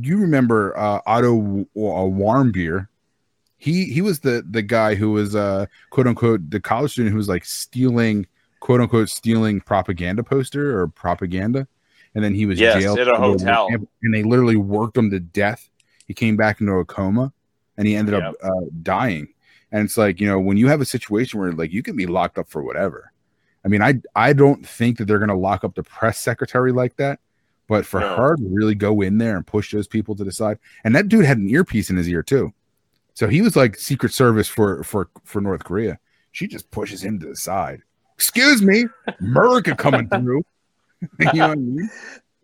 [0.00, 2.88] you remember uh, Otto uh, Warmbier.
[3.56, 7.18] He he was the the guy who was uh quote unquote the college student who
[7.18, 8.26] was like stealing
[8.60, 11.66] quote unquote stealing propaganda poster or propaganda,
[12.14, 15.18] and then he was yes, jailed at a hotel, and they literally worked him to
[15.18, 15.68] death.
[16.06, 17.32] He came back into a coma,
[17.76, 18.22] and he ended yep.
[18.28, 19.28] up uh, dying.
[19.72, 22.06] And it's like you know when you have a situation where like you can be
[22.06, 23.12] locked up for whatever.
[23.64, 26.72] I mean, I I don't think that they're going to lock up the press secretary
[26.72, 27.20] like that.
[27.66, 28.16] But for no.
[28.16, 31.08] her to really go in there and push those people to the side, and that
[31.08, 32.52] dude had an earpiece in his ear too,
[33.12, 35.98] so he was like Secret Service for for for North Korea.
[36.32, 37.82] She just pushes him to the side
[38.18, 38.84] excuse me,
[39.20, 40.44] America coming through.
[41.00, 41.90] you know what I mean?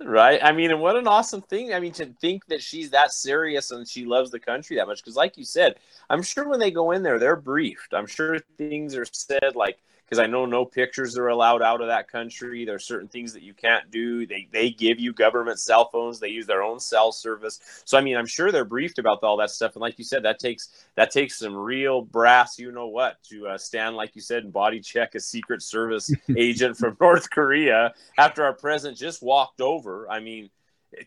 [0.01, 0.41] Right.
[0.43, 1.73] I mean, and what an awesome thing.
[1.73, 4.99] I mean, to think that she's that serious and she loves the country that much.
[4.99, 5.77] Because, like you said,
[6.11, 7.95] I'm sure when they go in there, they're briefed.
[7.95, 9.79] I'm sure things are said like,
[10.15, 12.65] because I know no pictures are allowed out of that country.
[12.65, 14.27] There are certain things that you can't do.
[14.27, 16.21] They they give you government cell phones.
[16.21, 17.59] They use their own cell service.
[17.85, 19.75] So I mean, I'm sure they're briefed about all that stuff.
[19.75, 23.49] And like you said, that takes that takes some real brass, you know what, to
[23.49, 27.93] uh, stand like you said and body check a Secret Service agent from North Korea
[28.17, 30.09] after our president just walked over.
[30.09, 30.49] I mean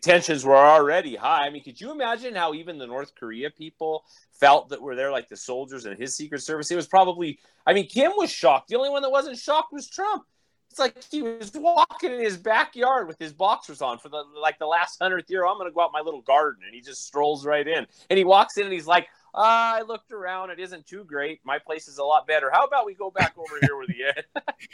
[0.02, 1.46] tensions were already high.
[1.46, 5.10] I mean, could you imagine how even the North Korea people felt that were there,
[5.10, 6.70] like the soldiers and his Secret Service?
[6.70, 8.68] It was probably, I mean, Kim was shocked.
[8.68, 10.24] The only one that wasn't shocked was Trump.
[10.70, 14.58] It's like he was walking in his backyard with his boxers on for the like
[14.58, 15.44] the last hundredth year.
[15.44, 17.86] Oh, I'm going to go out my little garden, and he just strolls right in.
[18.10, 20.50] And he walks in, and he's like, I looked around.
[20.50, 21.40] It isn't too great.
[21.44, 22.50] My place is a lot better.
[22.52, 24.24] How about we go back over here with the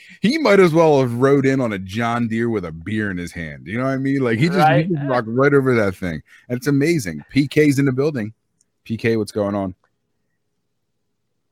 [0.20, 3.18] he might as well have rode in on a John Deere with a beer in
[3.18, 3.66] his hand.
[3.66, 4.20] You know what I mean?
[4.20, 4.86] Like he just, right.
[4.86, 6.22] he just rocked right over that thing.
[6.48, 7.24] And it's amazing.
[7.34, 8.32] PK's in the building.
[8.84, 9.74] PK, what's going on?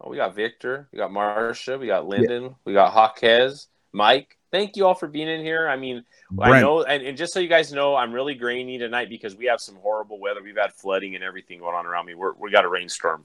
[0.01, 2.49] Oh, we got Victor, we got Marsha, we got Lyndon, yeah.
[2.65, 5.69] we got Hawkes, Mike, thank you all for being in here.
[5.69, 6.55] I mean, Brent.
[6.55, 9.47] I know, and, and, just so you guys know, I'm really grainy tonight because we
[9.47, 10.43] have some horrible weather.
[10.43, 12.15] We've had flooding and everything going on around me.
[12.15, 13.25] We're, we got a rainstorm.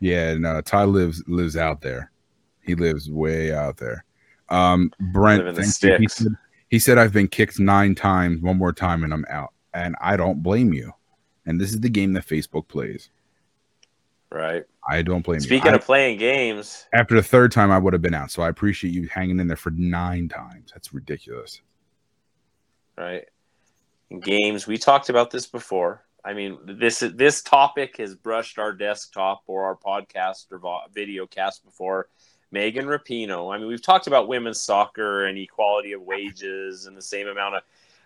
[0.00, 2.10] Yeah, no, Ty lives lives out there.
[2.62, 4.04] He lives way out there.
[4.48, 6.00] Um, Brent, he said,
[6.68, 9.52] he said, I've been kicked nine times, one more time, and I'm out.
[9.74, 10.92] And I don't blame you.
[11.46, 13.10] And this is the game that Facebook plays.
[14.32, 14.64] Right.
[14.88, 15.60] I don't blame Speaking you.
[15.60, 18.30] Speaking of playing games, after the third time, I would have been out.
[18.30, 20.70] So I appreciate you hanging in there for nine times.
[20.72, 21.60] That's ridiculous.
[22.96, 23.26] Right.
[24.08, 26.04] In games, we talked about this before.
[26.24, 31.64] I mean, this this topic has brushed our desktop or our podcast or video cast
[31.64, 32.08] before.
[32.50, 33.54] Megan Rapinoe.
[33.54, 37.56] I mean, we've talked about women's soccer and equality of wages and the same amount
[37.56, 37.62] of,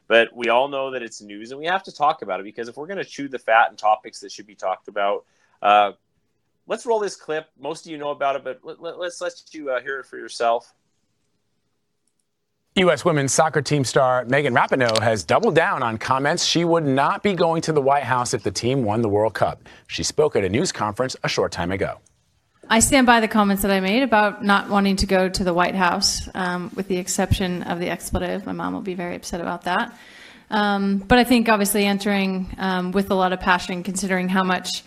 [0.08, 2.68] but we all know that it's news and we have to talk about it because
[2.68, 5.24] if we're going to chew the fat and topics that should be talked about,
[5.62, 5.92] uh,
[6.66, 7.48] let's roll this clip.
[7.58, 10.06] Most of you know about it, but let, us let's, let you uh, hear it
[10.06, 10.72] for yourself.
[12.76, 13.06] U.S.
[13.06, 17.32] women's soccer team star Megan Rapinoe has doubled down on comments she would not be
[17.32, 19.66] going to the White House if the team won the World Cup.
[19.86, 21.98] She spoke at a news conference a short time ago.
[22.68, 25.54] I stand by the comments that I made about not wanting to go to the
[25.54, 28.44] White House, um, with the exception of the expletive.
[28.44, 29.96] My mom will be very upset about that.
[30.50, 34.82] Um, but I think obviously entering um, with a lot of passion, considering how much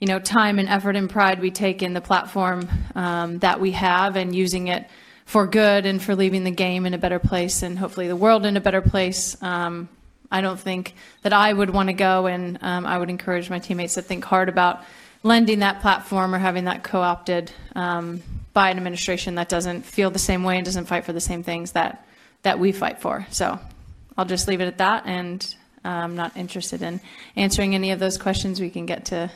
[0.00, 3.72] you know, time and effort and pride we take in the platform um, that we
[3.72, 4.88] have and using it
[5.26, 8.44] for good and for leaving the game in a better place and hopefully the world
[8.46, 9.40] in a better place.
[9.42, 9.88] Um,
[10.30, 13.58] I don't think that I would want to go, and um, I would encourage my
[13.58, 14.82] teammates to think hard about
[15.22, 18.22] lending that platform or having that co-opted um,
[18.52, 21.42] by an administration that doesn't feel the same way and doesn't fight for the same
[21.42, 22.06] things that
[22.42, 23.26] that we fight for.
[23.30, 23.58] So
[24.16, 27.00] I'll just leave it at that, and I'm not interested in
[27.36, 28.60] answering any of those questions.
[28.60, 29.30] We can get to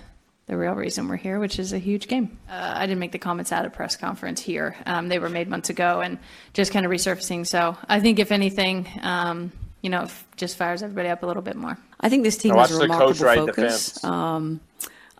[0.46, 2.38] the real reason we're here, which is a huge game.
[2.48, 4.76] Uh, I didn't make the comments at a press conference here.
[4.84, 6.18] Um, they were made months ago and
[6.52, 7.46] just kind of resurfacing.
[7.46, 11.56] So I think, if anything, um, you know, just fires everybody up a little bit
[11.56, 11.78] more.
[12.00, 14.02] I think this team has a remarkable focus.
[14.04, 14.60] Um,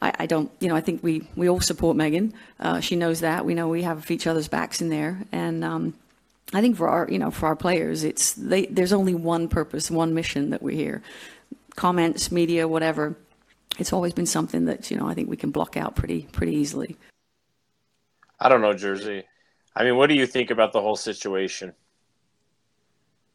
[0.03, 2.35] I, I, don't, you know, I think we, we all support Megan.
[2.61, 3.47] Uh, she knows that.
[3.47, 5.23] We know we have each other's backs in there.
[5.33, 5.95] And um,
[6.53, 9.91] I think for our, you know, for our players, it's they, there's only one purpose,
[9.91, 11.03] one mission that we're here.
[11.77, 13.17] Comments, media, whatever
[13.79, 16.55] it's always been something that you know I think we can block out pretty pretty
[16.55, 16.97] easily.
[18.39, 19.25] I don't know, Jersey.
[19.77, 21.73] I mean, what do you think about the whole situation?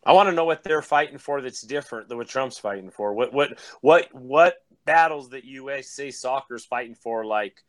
[0.06, 3.14] I want to know what they're fighting for that's different than what Trump's fighting for.
[3.14, 7.64] What what what what battles that USA soccer's fighting for, like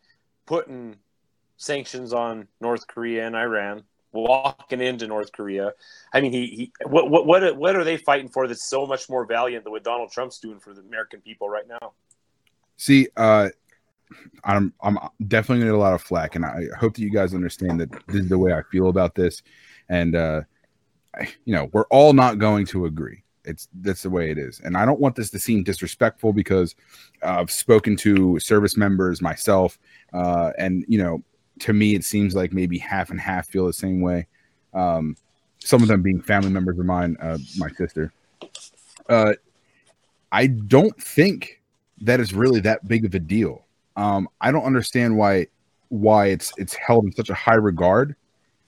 [0.47, 0.97] putting
[1.57, 5.73] sanctions on North Korea and Iran, walking into North Korea.
[6.13, 9.09] I mean, he, he what, what what what are they fighting for that's so much
[9.11, 11.93] more valiant than what Donald Trump's doing for the American people right now?
[12.81, 13.51] See, uh,
[14.43, 17.35] I'm I'm definitely gonna get a lot of flack, and I hope that you guys
[17.35, 19.43] understand that this is the way I feel about this,
[19.91, 20.41] and uh,
[21.45, 23.23] you know, we're all not going to agree.
[23.45, 26.75] It's that's the way it is, and I don't want this to seem disrespectful because
[27.23, 29.79] I've spoken to service members myself,
[30.15, 31.23] uh, and you know,
[31.59, 34.27] to me, it seems like maybe half and half feel the same way.
[34.73, 35.19] Um,
[35.59, 38.11] some of them being family members of mine, uh, my sister.
[39.07, 39.35] Uh,
[40.33, 41.60] I don't think
[42.01, 43.67] that is really that big of a deal.
[43.97, 45.47] Um, I don't understand why
[45.89, 48.17] why it's it's held in such a high regard.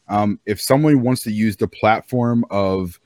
[0.09, 2.99] Um, if someone wants to use the platform of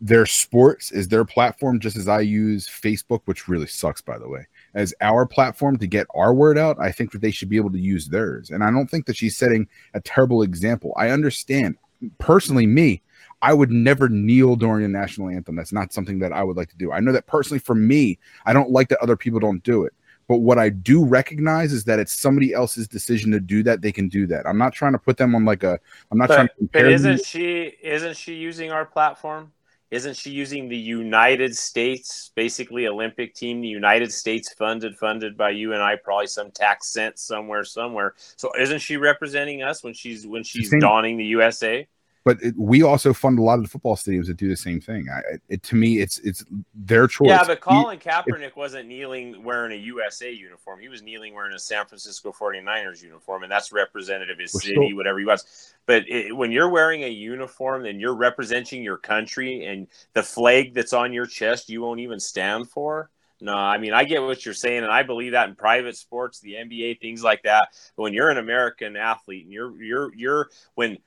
[0.00, 4.28] their sports is their platform, just as I use Facebook, which really sucks, by the
[4.28, 4.44] way,
[4.74, 7.70] as our platform to get our word out, I think that they should be able
[7.70, 8.50] to use theirs.
[8.50, 10.92] And I don't think that she's setting a terrible example.
[10.96, 11.76] I understand
[12.18, 13.02] personally, me,
[13.42, 15.56] I would never kneel during a national anthem.
[15.56, 16.92] That's not something that I would like to do.
[16.92, 19.92] I know that personally for me, I don't like that other people don't do it.
[20.28, 23.80] But what I do recognize is that it's somebody else's decision to do that.
[23.80, 24.46] They can do that.
[24.46, 25.78] I'm not trying to put them on like a.
[26.10, 26.82] I'm not but, trying to compare.
[26.84, 27.74] But isn't she?
[27.82, 29.52] Isn't she using our platform?
[29.92, 35.50] Isn't she using the United States, basically Olympic team, the United States funded, funded by
[35.50, 38.14] you and I, probably some tax cent somewhere, somewhere.
[38.36, 41.86] So isn't she representing us when she's when she's donning the USA?
[42.26, 44.80] But it, we also fund a lot of the football stadiums that do the same
[44.80, 45.06] thing.
[45.08, 47.28] I, it, to me, it's it's their choice.
[47.28, 50.80] Yeah, but Colin Kaepernick wasn't kneeling wearing a USA uniform.
[50.80, 54.74] He was kneeling wearing a San Francisco 49ers uniform, and that's representative of his city,
[54.74, 55.72] still, whatever he was.
[55.86, 60.74] But it, when you're wearing a uniform and you're representing your country and the flag
[60.74, 63.08] that's on your chest, you won't even stand for.
[63.40, 66.40] No, I mean I get what you're saying, and I believe that in private sports,
[66.40, 67.68] the NBA, things like that.
[67.94, 70.98] But when you're an American athlete and you're you're you're when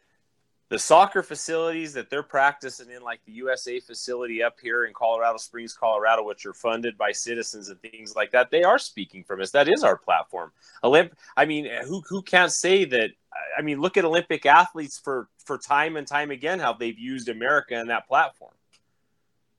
[0.70, 5.38] the soccer facilities that they're practicing in, like the USA facility up here in Colorado
[5.38, 9.42] Springs, Colorado, which are funded by citizens and things like that, they are speaking from
[9.42, 9.50] us.
[9.52, 10.52] That is our platform.
[10.84, 13.10] Olymp, I mean, who who can't say that?
[13.58, 17.30] I mean, look at Olympic athletes for for time and time again how they've used
[17.30, 18.54] America and that platform.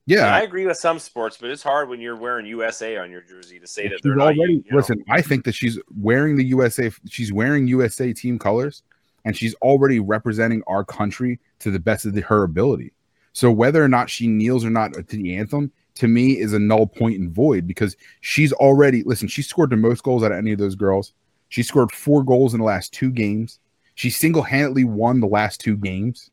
[0.07, 3.11] Yeah, and I agree with some sports, but it's hard when you're wearing USA on
[3.11, 4.49] your jersey to say that they're already, not.
[4.49, 4.77] You know.
[4.77, 6.91] Listen, I think that she's wearing the USA.
[7.09, 8.83] She's wearing USA team colors
[9.25, 12.93] and she's already representing our country to the best of the, her ability.
[13.33, 16.59] So whether or not she kneels or not to the anthem, to me is a
[16.59, 19.29] null point and void because she's already listen.
[19.29, 21.13] She scored the most goals out of any of those girls.
[21.49, 23.59] She scored four goals in the last two games.
[23.95, 26.31] She single handedly won the last two games.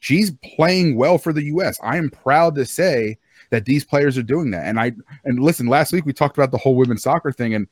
[0.00, 1.78] She's playing well for the U.S.
[1.82, 3.18] I am proud to say
[3.50, 4.64] that these players are doing that.
[4.64, 4.92] And I
[5.24, 7.68] and listen, last week we talked about the whole women's soccer thing, and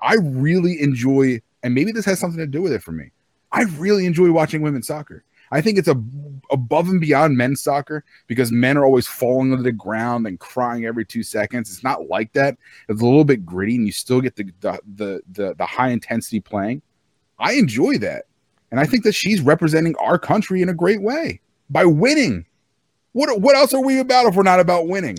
[0.00, 1.40] I really enjoy.
[1.62, 3.10] And maybe this has something to do with it for me.
[3.52, 5.24] I really enjoy watching women's soccer.
[5.52, 6.02] I think it's a
[6.50, 10.84] above and beyond men's soccer because men are always falling to the ground and crying
[10.84, 11.70] every two seconds.
[11.70, 12.56] It's not like that.
[12.88, 15.90] It's a little bit gritty, and you still get the the the the, the high
[15.90, 16.82] intensity playing.
[17.38, 18.24] I enjoy that,
[18.70, 21.40] and I think that she's representing our country in a great way
[21.70, 22.46] by winning.
[23.12, 25.18] What what else are we about if we're not about winning?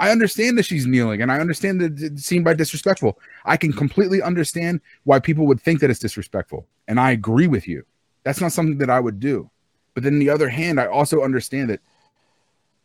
[0.00, 3.18] I understand that she's kneeling and I understand that it's seen by disrespectful.
[3.44, 6.66] I can completely understand why people would think that it's disrespectful.
[6.88, 7.84] And I agree with you.
[8.24, 9.50] That's not something that I would do.
[9.92, 11.80] But then the other hand, I also understand that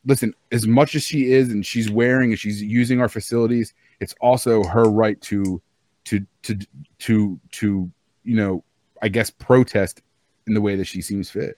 [0.06, 4.14] listen, as much as she is and she's wearing and she's using our facilities, it's
[4.20, 5.62] also her right to
[6.06, 6.60] to to
[7.00, 7.92] to to
[8.24, 8.64] you know,
[9.02, 10.02] I guess protest
[10.48, 11.58] in the way that she seems fit.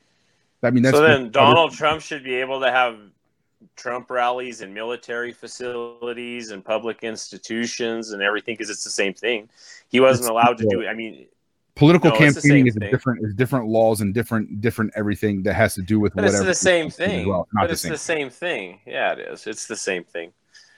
[0.62, 2.98] I mean, that's so then Donald Trump should be able to have
[3.78, 9.50] Trump rallies and military facilities and public institutions and everything because it's the same thing.
[9.90, 10.88] He wasn't it's, allowed to do it.
[10.88, 11.28] I mean,
[11.76, 15.82] political no, campaigning is different is different laws and different different everything that has to
[15.82, 16.50] do with but whatever.
[16.50, 17.28] It's the same thing.
[17.28, 17.48] Well.
[17.54, 17.92] Not but the it's same.
[17.92, 18.80] the same thing.
[18.86, 19.48] Yeah, it is.
[19.48, 20.34] It's the same thing.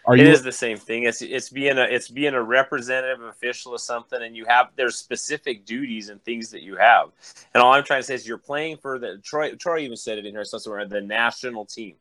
[0.06, 1.04] Are it you, is the same thing.
[1.04, 4.98] It's it's being a it's being a representative official of something, and you have there's
[4.98, 7.10] specific duties and things that you have.
[7.54, 9.56] And all I'm trying to say is you're playing for the Troy.
[9.56, 10.86] Troy even said it in here somewhere.
[10.86, 11.96] The national team.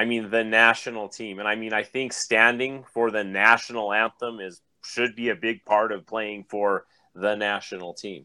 [0.00, 4.40] I mean the national team, and I mean I think standing for the national anthem
[4.40, 8.24] is should be a big part of playing for the national team.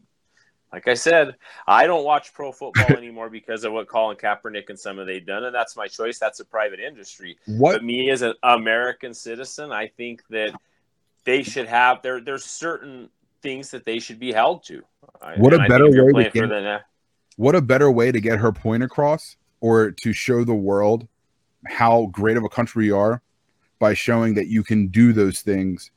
[0.72, 4.78] Like I said, I don't watch pro football anymore because of what Colin Kaepernick and
[4.78, 6.18] some of they done, and that's my choice.
[6.18, 7.36] That's a private industry.
[7.44, 7.72] What?
[7.74, 10.54] But me as an American citizen, I think that
[11.24, 12.22] they should have there.
[12.22, 13.10] There's certain
[13.42, 14.82] things that they should be held to.
[15.36, 16.80] What and a better way to get, the,
[17.36, 21.06] what a better way to get her point across, or to show the world
[21.68, 23.22] how great of a country you are
[23.78, 25.90] by showing that you can do those things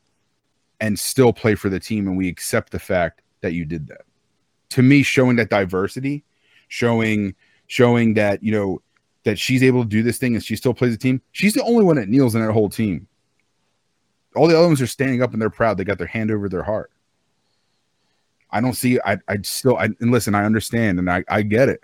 [0.79, 4.01] and still play for the team and we accept the fact that you did that
[4.69, 6.23] to me showing that diversity,
[6.67, 7.35] showing
[7.67, 8.81] showing that you know
[9.23, 11.21] that she's able to do this thing and she still plays the team.
[11.31, 13.07] She's the only one that kneels in that whole team.
[14.35, 15.77] All the other ones are standing up and they're proud.
[15.77, 16.91] They got their hand over their heart.
[18.51, 18.99] I don't see.
[19.03, 19.77] I I still.
[19.77, 20.35] I and listen.
[20.35, 21.81] I understand and I I get it.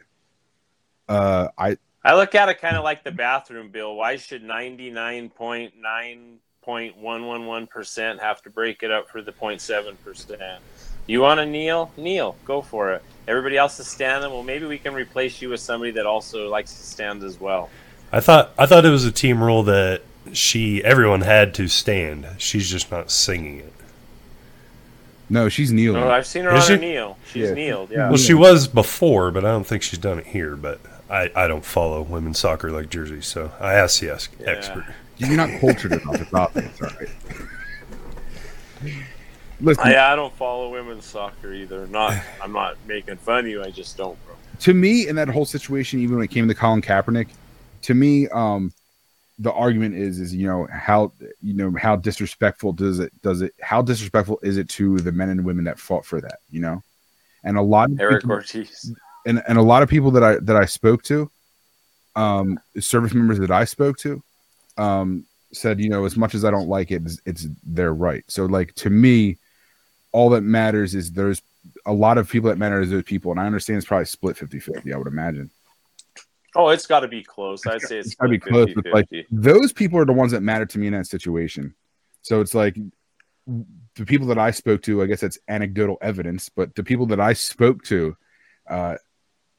[1.08, 3.96] Uh, I I look at it kind of like the bathroom bill.
[3.96, 8.92] Why should ninety nine point nine point one one one percent have to break it
[8.92, 10.62] up for the 0.7 percent?
[11.08, 11.92] You want to kneel?
[11.98, 12.36] Kneel.
[12.46, 13.04] Go for it.
[13.28, 14.30] Everybody else is standing.
[14.32, 17.72] Well, maybe we can replace you with somebody that also likes to stand as well.
[18.12, 22.28] I thought I thought it was a team rule that she everyone had to stand.
[22.38, 23.74] She's just not singing it.
[25.28, 26.02] No, she's kneeling.
[26.02, 26.82] No, I've seen her Is on she?
[26.82, 27.18] kneel.
[27.32, 27.56] She's yeah.
[27.56, 27.90] kneeled.
[27.90, 28.10] Yeah.
[28.10, 30.56] Well, she was before, but I don't think she's done it here.
[30.56, 30.80] But
[31.10, 34.50] I, I don't follow women's soccer like Jersey, so I asked the ex- yeah.
[34.50, 34.86] expert.
[35.18, 36.22] You're not cultured enough.
[36.22, 37.10] It's obvious, all right.
[39.62, 41.88] Listen, I, I don't follow women's soccer either.
[41.88, 43.64] Not, I'm not making fun of you.
[43.64, 44.36] I just don't, bro.
[44.62, 47.30] To me, in that whole situation, even when it came to Colin Kaepernick,
[47.84, 48.74] to me, um,
[49.40, 53.54] the argument is is you know how you know how disrespectful does it does it
[53.62, 56.82] how disrespectful is it to the men and women that fought for that you know
[57.44, 58.94] and a lot of Eric people, Ortiz
[59.26, 61.32] and and a lot of people that I that I spoke to
[62.16, 64.24] um service members that I spoke to
[64.78, 68.24] um said you know as much as I don't like it it's, it's their right
[68.28, 69.38] so like to me
[70.12, 71.42] all that matters is there's
[71.86, 74.38] a lot of people that matter to those people and I understand it's probably split
[74.38, 75.50] 50 50 I would imagine
[76.56, 77.68] Oh, it's got to be close.
[77.68, 78.70] I'd say it's, it's got to be close.
[78.74, 81.76] 50, like those people are the ones that matter to me in that situation.
[82.22, 82.78] So it's like
[83.46, 85.04] the people that I spoke to.
[85.04, 88.16] I guess that's anecdotal evidence, but the people that I spoke to
[88.70, 88.96] uh,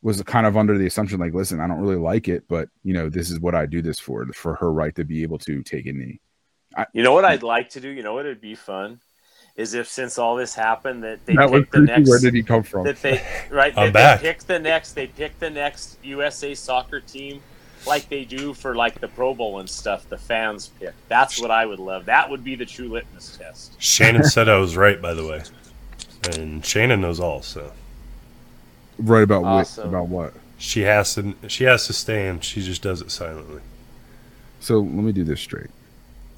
[0.07, 2.94] was kind of under the assumption, like, listen, I don't really like it, but you
[2.94, 5.64] know, this is what I do this for, for her right to be able to
[5.64, 6.20] take a knee.
[6.76, 7.32] I, you know what hmm.
[7.32, 7.88] I'd like to do?
[7.88, 9.00] You know what it'd be fun?
[9.57, 12.44] Is if since all this happened that they that picked the next where did he
[12.44, 12.84] come from?
[12.84, 14.20] that they right I'm back.
[14.20, 17.42] they pick the next they pick the next USA soccer team
[17.84, 20.94] like they do for like the Pro Bowl and stuff the fans pick.
[21.09, 22.04] That's what I would love.
[22.04, 23.82] That would be the true litmus test.
[23.82, 25.42] Shannon said I was right by the way.
[26.34, 27.72] And Shannon knows all so
[28.99, 29.84] right about awesome.
[29.84, 33.61] what about what she has to she has to stand she just does it silently
[34.61, 35.70] so let me do this straight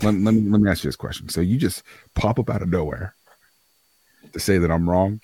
[0.03, 1.29] let, let, me let me ask you this question.
[1.29, 1.83] So you just
[2.15, 3.15] pop up out of nowhere
[4.33, 5.21] to say that I'm wrong,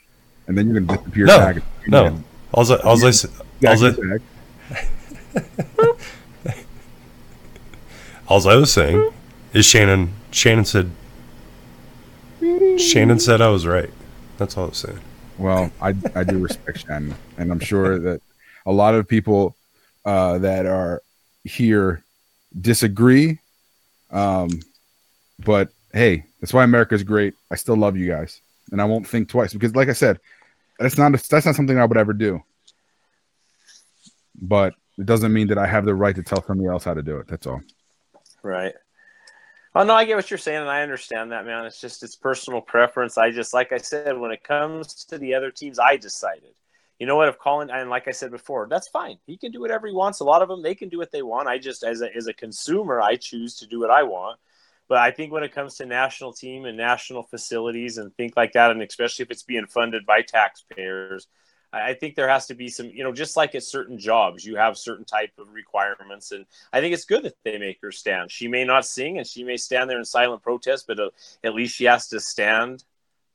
[0.46, 1.26] and then you're gonna disappear.
[1.26, 1.56] No, back
[1.86, 2.06] no.
[2.06, 2.24] Again.
[2.52, 4.18] I was, I was, I was, I
[8.28, 9.12] all I was saying
[9.52, 10.14] is Shannon.
[10.30, 10.90] Shannon said.
[12.78, 13.90] Shannon said I was right.
[14.38, 15.00] That's all I was saying.
[15.38, 18.20] Well, I I do respect Shannon, and I'm sure that
[18.66, 19.56] a lot of people
[20.04, 21.02] uh, that are
[21.44, 22.04] here
[22.60, 23.38] disagree
[24.14, 24.48] um,
[25.44, 27.34] but hey, that's why America's great.
[27.50, 30.20] I still love you guys, and I won't think twice because, like I said,
[30.78, 32.42] that's not that's not something I would ever do.
[34.40, 37.02] But it doesn't mean that I have the right to tell somebody else how to
[37.02, 37.26] do it.
[37.26, 37.60] That's all.
[38.42, 38.74] Right.
[39.74, 41.66] Oh no, I get what you're saying, and I understand that, man.
[41.66, 43.18] It's just it's personal preference.
[43.18, 46.54] I just, like I said, when it comes to the other teams, I decided
[46.98, 47.28] you know what?
[47.28, 49.18] If Colin and like I said before, that's fine.
[49.26, 50.20] He can do whatever he wants.
[50.20, 51.48] A lot of them they can do what they want.
[51.48, 54.38] I just as a as a consumer, I choose to do what I want.
[54.88, 58.52] But I think when it comes to national team and national facilities and think like
[58.52, 61.26] that, and especially if it's being funded by taxpayers,
[61.74, 64.56] I think there has to be some, you know, just like at certain jobs, you
[64.56, 68.30] have certain type of requirements, and I think it's good that they make her stand.
[68.30, 71.10] She may not sing, and she may stand there in silent protest, but uh,
[71.42, 72.84] at least she has to stand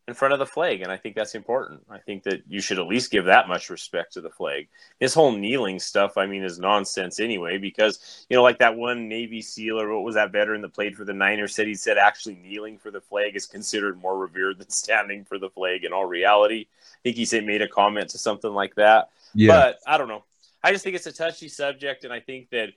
[0.10, 0.82] in front of the flag.
[0.82, 1.82] And I think that's important.
[1.88, 4.68] I think that you should at least give that much respect to the flag.
[5.00, 9.08] This whole kneeling stuff, I mean, is nonsense anyway, because, you know, like that one
[9.08, 12.00] Navy SEAL or what was that veteran that played for the Niners said he said
[12.00, 15.94] actually kneeling for the flag is considered more revered than standing for the flag in
[15.94, 16.66] all reality.
[16.68, 19.10] I think he said made a comment to something like that.
[19.36, 19.54] Yeah.
[19.54, 20.24] But I don't know.
[20.64, 22.04] I just think it's a touchy subject.
[22.04, 22.70] And I think that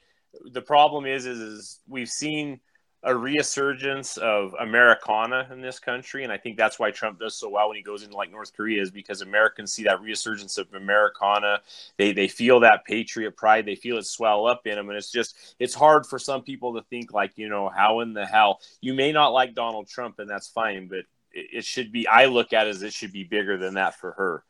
[0.52, 2.60] the problem is, is, is we've seen–
[3.04, 7.48] a resurgence of Americana in this country, and I think that's why Trump does so
[7.48, 10.72] well when he goes into like North Korea, is because Americans see that resurgence of
[10.72, 11.60] Americana.
[11.96, 13.66] They they feel that patriot pride.
[13.66, 16.74] They feel it swell up in them, and it's just it's hard for some people
[16.74, 20.20] to think like you know how in the hell you may not like Donald Trump,
[20.20, 21.00] and that's fine, but
[21.32, 22.06] it, it should be.
[22.06, 24.44] I look at it as it should be bigger than that for her.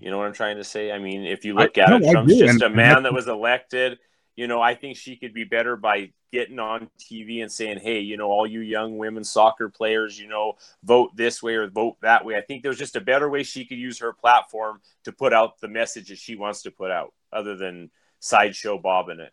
[0.00, 0.90] You know what I'm trying to say?
[0.90, 3.28] I mean, if you look I, at no, it, Trump's just a man that was
[3.28, 4.00] elected
[4.36, 8.00] you know, I think she could be better by getting on TV and saying, hey,
[8.00, 11.96] you know, all you young women soccer players, you know, vote this way or vote
[12.02, 12.36] that way.
[12.36, 15.58] I think there's just a better way she could use her platform to put out
[15.60, 19.32] the message that she wants to put out other than sideshow Bob in it.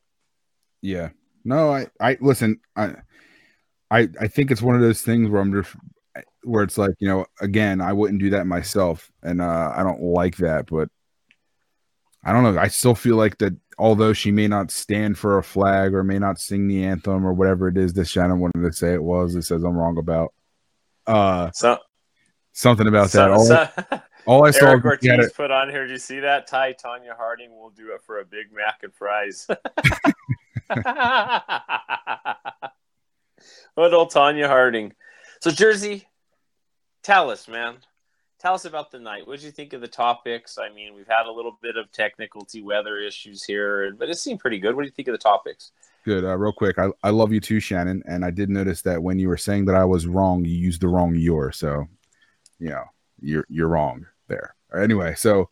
[0.81, 1.09] Yeah.
[1.43, 2.93] No, I, I listen, I,
[3.91, 5.75] I, I think it's one of those things where I'm just,
[6.43, 10.01] where it's like you know again I wouldn't do that myself and uh, I don't
[10.01, 10.89] like that but
[12.23, 15.43] I don't know I still feel like that although she may not stand for a
[15.43, 18.71] flag or may not sing the anthem or whatever it is that Shannon wanted to
[18.71, 20.33] say it was it says I'm wrong about
[21.05, 21.77] uh so,
[22.53, 23.31] something about so, that.
[23.31, 23.69] All, so,
[24.25, 26.47] all I saw Eric Ortiz put on here did you see that?
[26.47, 29.47] Ty Tonya Harding will do it for a Big Mac and fries.
[33.75, 34.93] What old Tonya Harding.
[35.41, 36.07] So Jersey
[37.01, 37.77] tell us, man.
[38.43, 39.25] Tell us about the night.
[39.25, 40.57] What did you think of the topics?
[40.57, 44.41] I mean, we've had a little bit of technicality, weather issues here, but it seemed
[44.41, 44.75] pretty good.
[44.75, 45.71] What do you think of the topics?
[46.03, 46.25] Good.
[46.25, 48.03] Uh, real quick, I, I love you too, Shannon.
[48.05, 50.81] And I did notice that when you were saying that I was wrong, you used
[50.81, 51.53] the wrong your.
[51.53, 51.87] So,
[52.59, 52.83] you know,
[53.21, 54.55] you're you're wrong there.
[54.77, 55.49] Anyway, so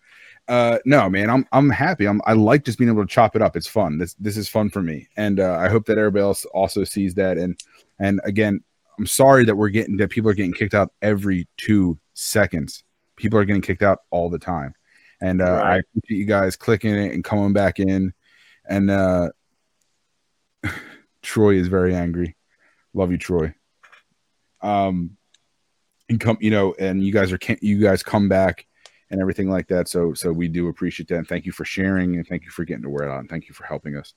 [0.48, 3.44] uh no man i'm i'm happy i'm i like just being able to chop it
[3.44, 6.24] up it's fun this this is fun for me and uh i hope that everybody
[6.24, 7.64] else also sees that and
[8.00, 8.60] and again
[9.02, 12.84] I'm sorry that we're getting that people are getting kicked out every two seconds.
[13.16, 14.76] People are getting kicked out all the time,
[15.20, 15.64] and uh, right.
[15.64, 18.14] I appreciate you guys clicking it and coming back in.
[18.70, 19.30] And uh,
[21.24, 22.36] Troy is very angry.
[22.93, 23.56] Love you, Troy.
[24.62, 25.18] Um,
[26.08, 28.68] and come, you know, and you guys are you guys come back
[29.10, 29.88] and everything like that.
[29.88, 31.18] So, so we do appreciate that.
[31.18, 33.47] And thank you for sharing and thank you for getting to wear it and Thank
[33.47, 34.14] you for helping us.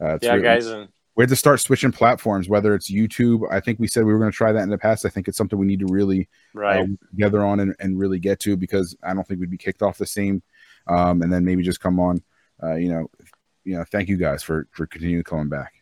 [0.00, 3.42] Uh, yeah, really, guys, and we had to start switching platforms, whether it's YouTube.
[3.50, 5.04] I think we said we were going to try that in the past.
[5.04, 6.78] I think it's something we need to really right.
[6.78, 9.82] uh, together on and, and, really get to because I don't think we'd be kicked
[9.82, 10.44] off the same.
[10.86, 12.22] Um, and then maybe just come on.
[12.62, 13.10] Uh, you know,
[13.64, 13.84] you know.
[13.90, 15.72] Thank you guys for for continuing coming back.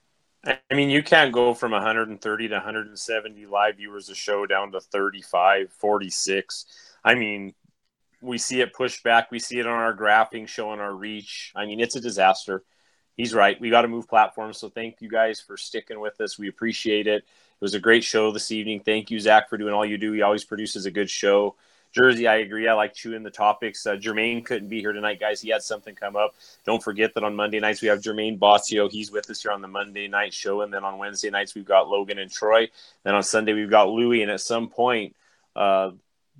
[0.44, 4.80] I mean, you can't go from 130 to 170 live viewers a show down to
[4.80, 6.64] 35, 46.
[7.04, 7.52] I mean,
[8.22, 9.30] we see it pushed back.
[9.30, 11.52] We see it on our graphing showing our reach.
[11.54, 12.64] I mean, it's a disaster
[13.16, 13.60] he's right.
[13.60, 14.58] We got to move platforms.
[14.58, 16.38] So thank you guys for sticking with us.
[16.38, 17.24] We appreciate it.
[17.24, 18.80] It was a great show this evening.
[18.80, 20.12] Thank you, Zach, for doing all you do.
[20.12, 21.54] He always produces a good show.
[21.92, 22.68] Jersey, I agree.
[22.68, 23.86] I like chewing the topics.
[23.86, 25.40] Uh, Jermaine couldn't be here tonight, guys.
[25.40, 26.34] He had something come up.
[26.66, 28.90] Don't forget that on Monday nights we have Jermaine Bossio.
[28.90, 31.64] He's with us here on the Monday night show, and then on Wednesday nights we've
[31.64, 32.68] got Logan and Troy.
[33.02, 35.16] Then on Sunday we've got Louie, and at some point,
[35.54, 35.92] uh,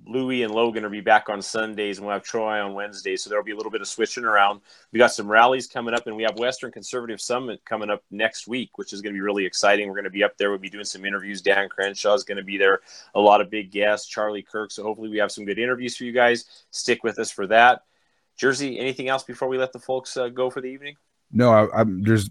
[0.05, 3.23] Louis and Logan will be back on Sundays, and we'll have Troy on Wednesdays.
[3.23, 4.61] So there'll be a little bit of switching around.
[4.91, 8.47] We got some rallies coming up, and we have Western Conservative Summit coming up next
[8.47, 9.87] week, which is going to be really exciting.
[9.87, 10.49] We're going to be up there.
[10.49, 11.41] We'll be doing some interviews.
[11.41, 12.81] Dan Crenshaw is going to be there.
[13.15, 14.07] A lot of big guests.
[14.07, 14.71] Charlie Kirk.
[14.71, 16.45] So hopefully we have some good interviews for you guys.
[16.71, 17.81] Stick with us for that.
[18.37, 20.95] Jersey, anything else before we let the folks uh, go for the evening?
[21.31, 22.29] No, I, I'm, there's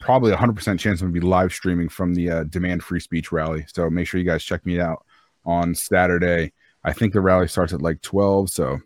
[0.00, 3.00] probably a 100% chance I'm going to be live streaming from the uh, Demand Free
[3.00, 3.66] Speech rally.
[3.72, 5.04] So make sure you guys check me out
[5.44, 6.52] on Saturday
[6.82, 8.50] I think the rally starts at like 12.
[8.50, 8.78] So,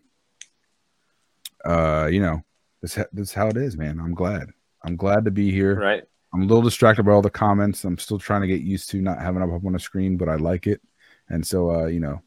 [1.63, 2.43] uh, you know,
[2.81, 3.99] this, this is how it is, man.
[3.99, 4.49] I'm glad.
[4.83, 5.79] I'm glad to be here.
[5.79, 6.03] Right.
[6.33, 7.85] I'm a little distracted by all the comments.
[7.85, 10.27] I'm still trying to get used to not having them up on the screen, but
[10.29, 10.81] I like it.
[11.29, 12.21] And so, uh, you know,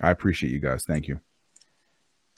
[0.00, 0.84] I appreciate you guys.
[0.84, 1.20] Thank you.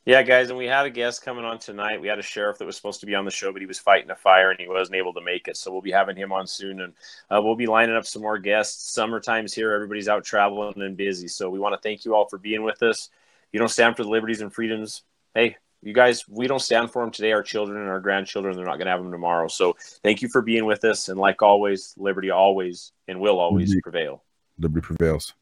[0.08, 2.00] Yeah, guys, and we had a guest coming on tonight.
[2.00, 3.78] We had a sheriff that was supposed to be on the show, but he was
[3.78, 5.56] fighting a fire and he wasn't able to make it.
[5.58, 6.94] So we'll be having him on soon, and
[7.30, 8.90] uh, we'll be lining up some more guests.
[8.90, 11.28] Summertime's here; everybody's out traveling and busy.
[11.28, 13.10] So we want to thank you all for being with us.
[13.52, 15.02] You don't stand for the liberties and freedoms.
[15.34, 17.32] Hey, you guys, we don't stand for them today.
[17.32, 19.48] Our children and our grandchildren, they're not going to have them tomorrow.
[19.48, 21.10] So thank you for being with us.
[21.10, 24.22] And like always, liberty always and will always liberty, prevail.
[24.58, 25.34] Liberty prevails.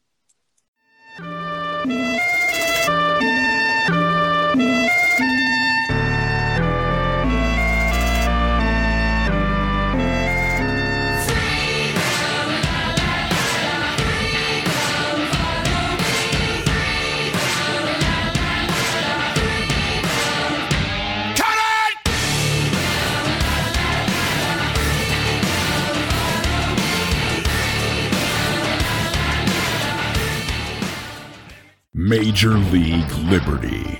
[32.07, 33.99] Major League Liberty.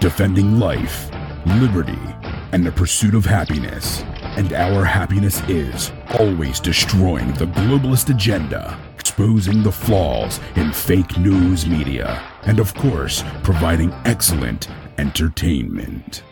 [0.00, 1.10] Defending life,
[1.46, 1.98] liberty,
[2.52, 4.02] and the pursuit of happiness.
[4.36, 11.66] And our happiness is always destroying the globalist agenda, exposing the flaws in fake news
[11.66, 14.68] media, and of course, providing excellent
[14.98, 16.24] entertainment.